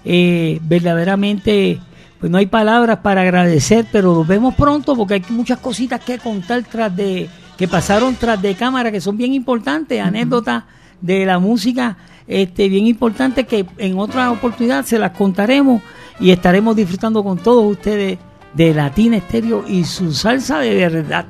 Eh, 0.06 0.60
verdaderamente, 0.62 1.78
pues 2.22 2.30
no 2.30 2.38
hay 2.38 2.46
palabras 2.46 3.00
para 3.00 3.22
agradecer, 3.22 3.84
pero 3.90 4.14
nos 4.14 4.24
vemos 4.24 4.54
pronto 4.54 4.94
porque 4.94 5.14
hay 5.14 5.24
muchas 5.30 5.58
cositas 5.58 5.98
que 5.98 6.18
contar 6.18 6.62
tras 6.62 6.94
de 6.94 7.28
que 7.58 7.66
pasaron 7.66 8.14
tras 8.14 8.40
de 8.40 8.54
cámara 8.54 8.92
que 8.92 9.00
son 9.00 9.16
bien 9.16 9.34
importantes, 9.34 10.00
anécdotas 10.00 10.62
de 11.00 11.26
la 11.26 11.40
música, 11.40 11.96
este 12.28 12.68
bien 12.68 12.86
importantes 12.86 13.44
que 13.44 13.66
en 13.76 13.98
otra 13.98 14.30
oportunidad 14.30 14.84
se 14.84 15.00
las 15.00 15.10
contaremos 15.10 15.82
y 16.20 16.30
estaremos 16.30 16.76
disfrutando 16.76 17.24
con 17.24 17.38
todos 17.38 17.68
ustedes 17.68 18.20
de 18.54 18.72
Latina 18.72 19.16
Estéreo 19.16 19.64
y 19.66 19.82
su 19.82 20.12
salsa 20.12 20.60
de 20.60 20.76
verdad. 20.76 21.26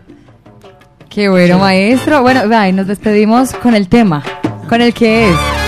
Qué 1.08 1.30
bueno, 1.30 1.58
maestro. 1.58 2.20
Bueno, 2.20 2.42
y 2.68 2.72
nos 2.72 2.86
despedimos 2.86 3.54
con 3.54 3.74
el 3.74 3.88
tema, 3.88 4.22
con 4.68 4.82
el 4.82 4.92
que 4.92 5.30
es. 5.30 5.61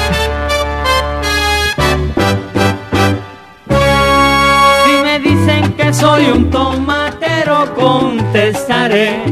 Soy 5.94 6.26
un 6.26 6.50
tomatero, 6.50 7.72
contestaré 7.74 9.22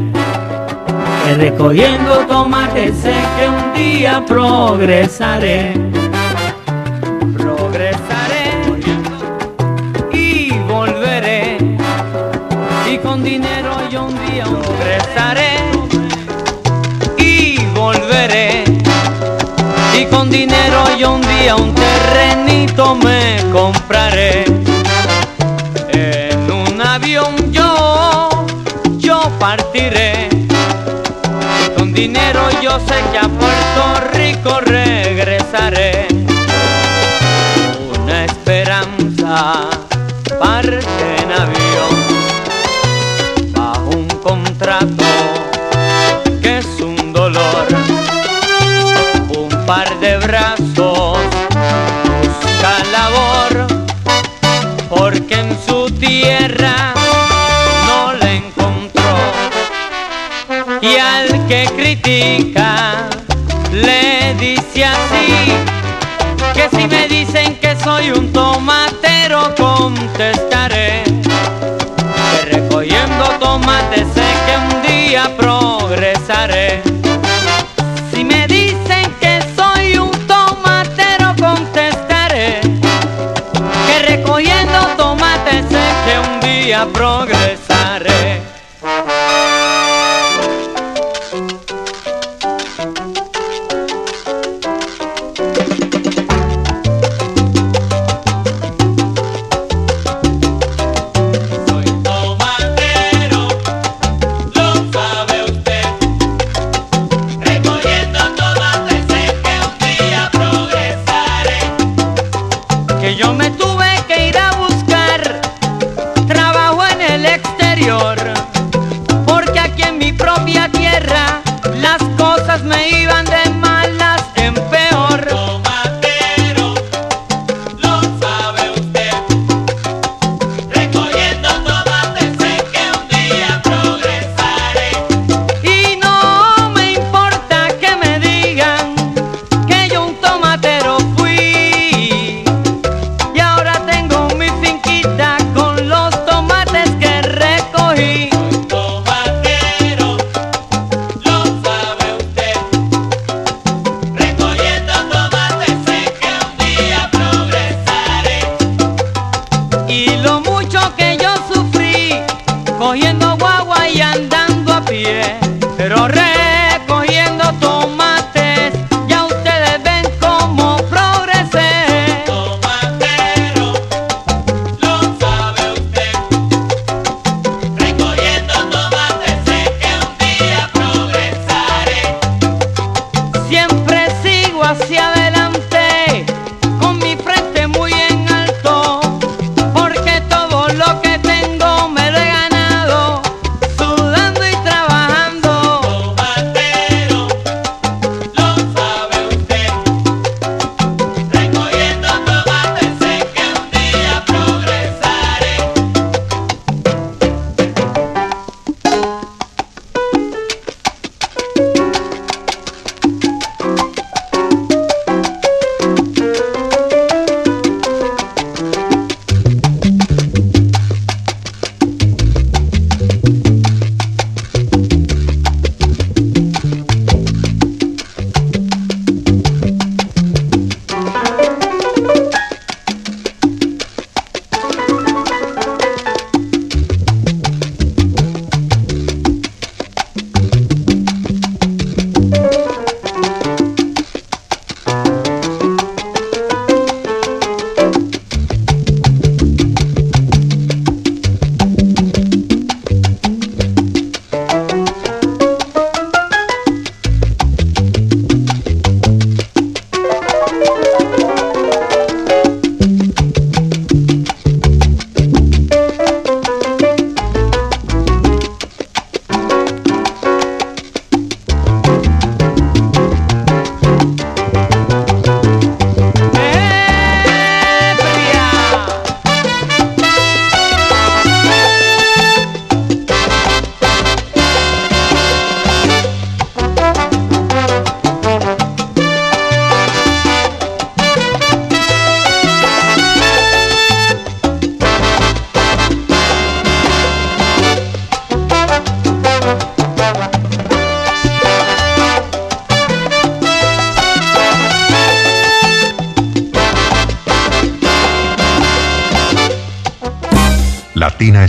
que 1.25 1.33
recogiendo 1.35 2.25
tomates 2.27 2.95
sé 2.97 3.13
que 3.37 3.49
un 3.49 3.73
día 3.73 4.23
progresaré. 4.25 5.73
Progresaré 7.37 8.45
y 10.11 10.51
volveré. 10.67 11.57
Y 12.91 12.97
con 12.97 13.23
dinero 13.23 13.71
yo 13.89 14.05
un 14.05 14.15
día 14.27 14.45
progresaré 14.45 15.51
y 17.17 17.57
volveré. 17.75 18.63
Y 19.99 20.05
con 20.05 20.29
dinero 20.29 20.79
yo 20.97 21.13
un 21.13 21.21
día 21.21 21.55
un 21.55 21.73
terrenito 21.73 22.95
me 22.95 23.37
compraré. 23.51 24.32
Dinero 32.73 32.79
yo 32.79 32.79
sé 32.79 32.95
que 33.11 33.17
a 33.19 33.29
Puerto 33.29 34.11
Rico 34.13 34.22
contestaré. 69.63 71.03
Que 72.31 72.41
recogiendo 72.55 73.23
tomates 73.39 74.07
sé 74.15 74.27
que 74.45 74.53
un 74.67 74.73
día 74.89 75.23
progresaré. 75.37 76.81
Si 78.11 78.23
me 78.25 78.45
dicen 78.47 79.05
que 79.21 79.33
soy 79.57 79.97
un 79.97 80.11
tomatero 80.27 81.27
contestaré. 81.47 82.59
Que 83.87 83.97
recogiendo 84.13 84.79
tomates 84.97 85.65
sé 85.73 85.85
que 86.05 86.13
un 86.27 86.33
día 86.41 86.85
progresaré. 86.91 87.32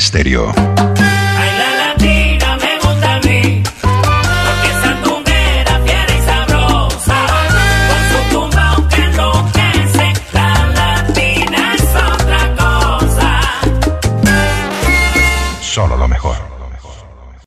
Estéreo. 0.05 0.73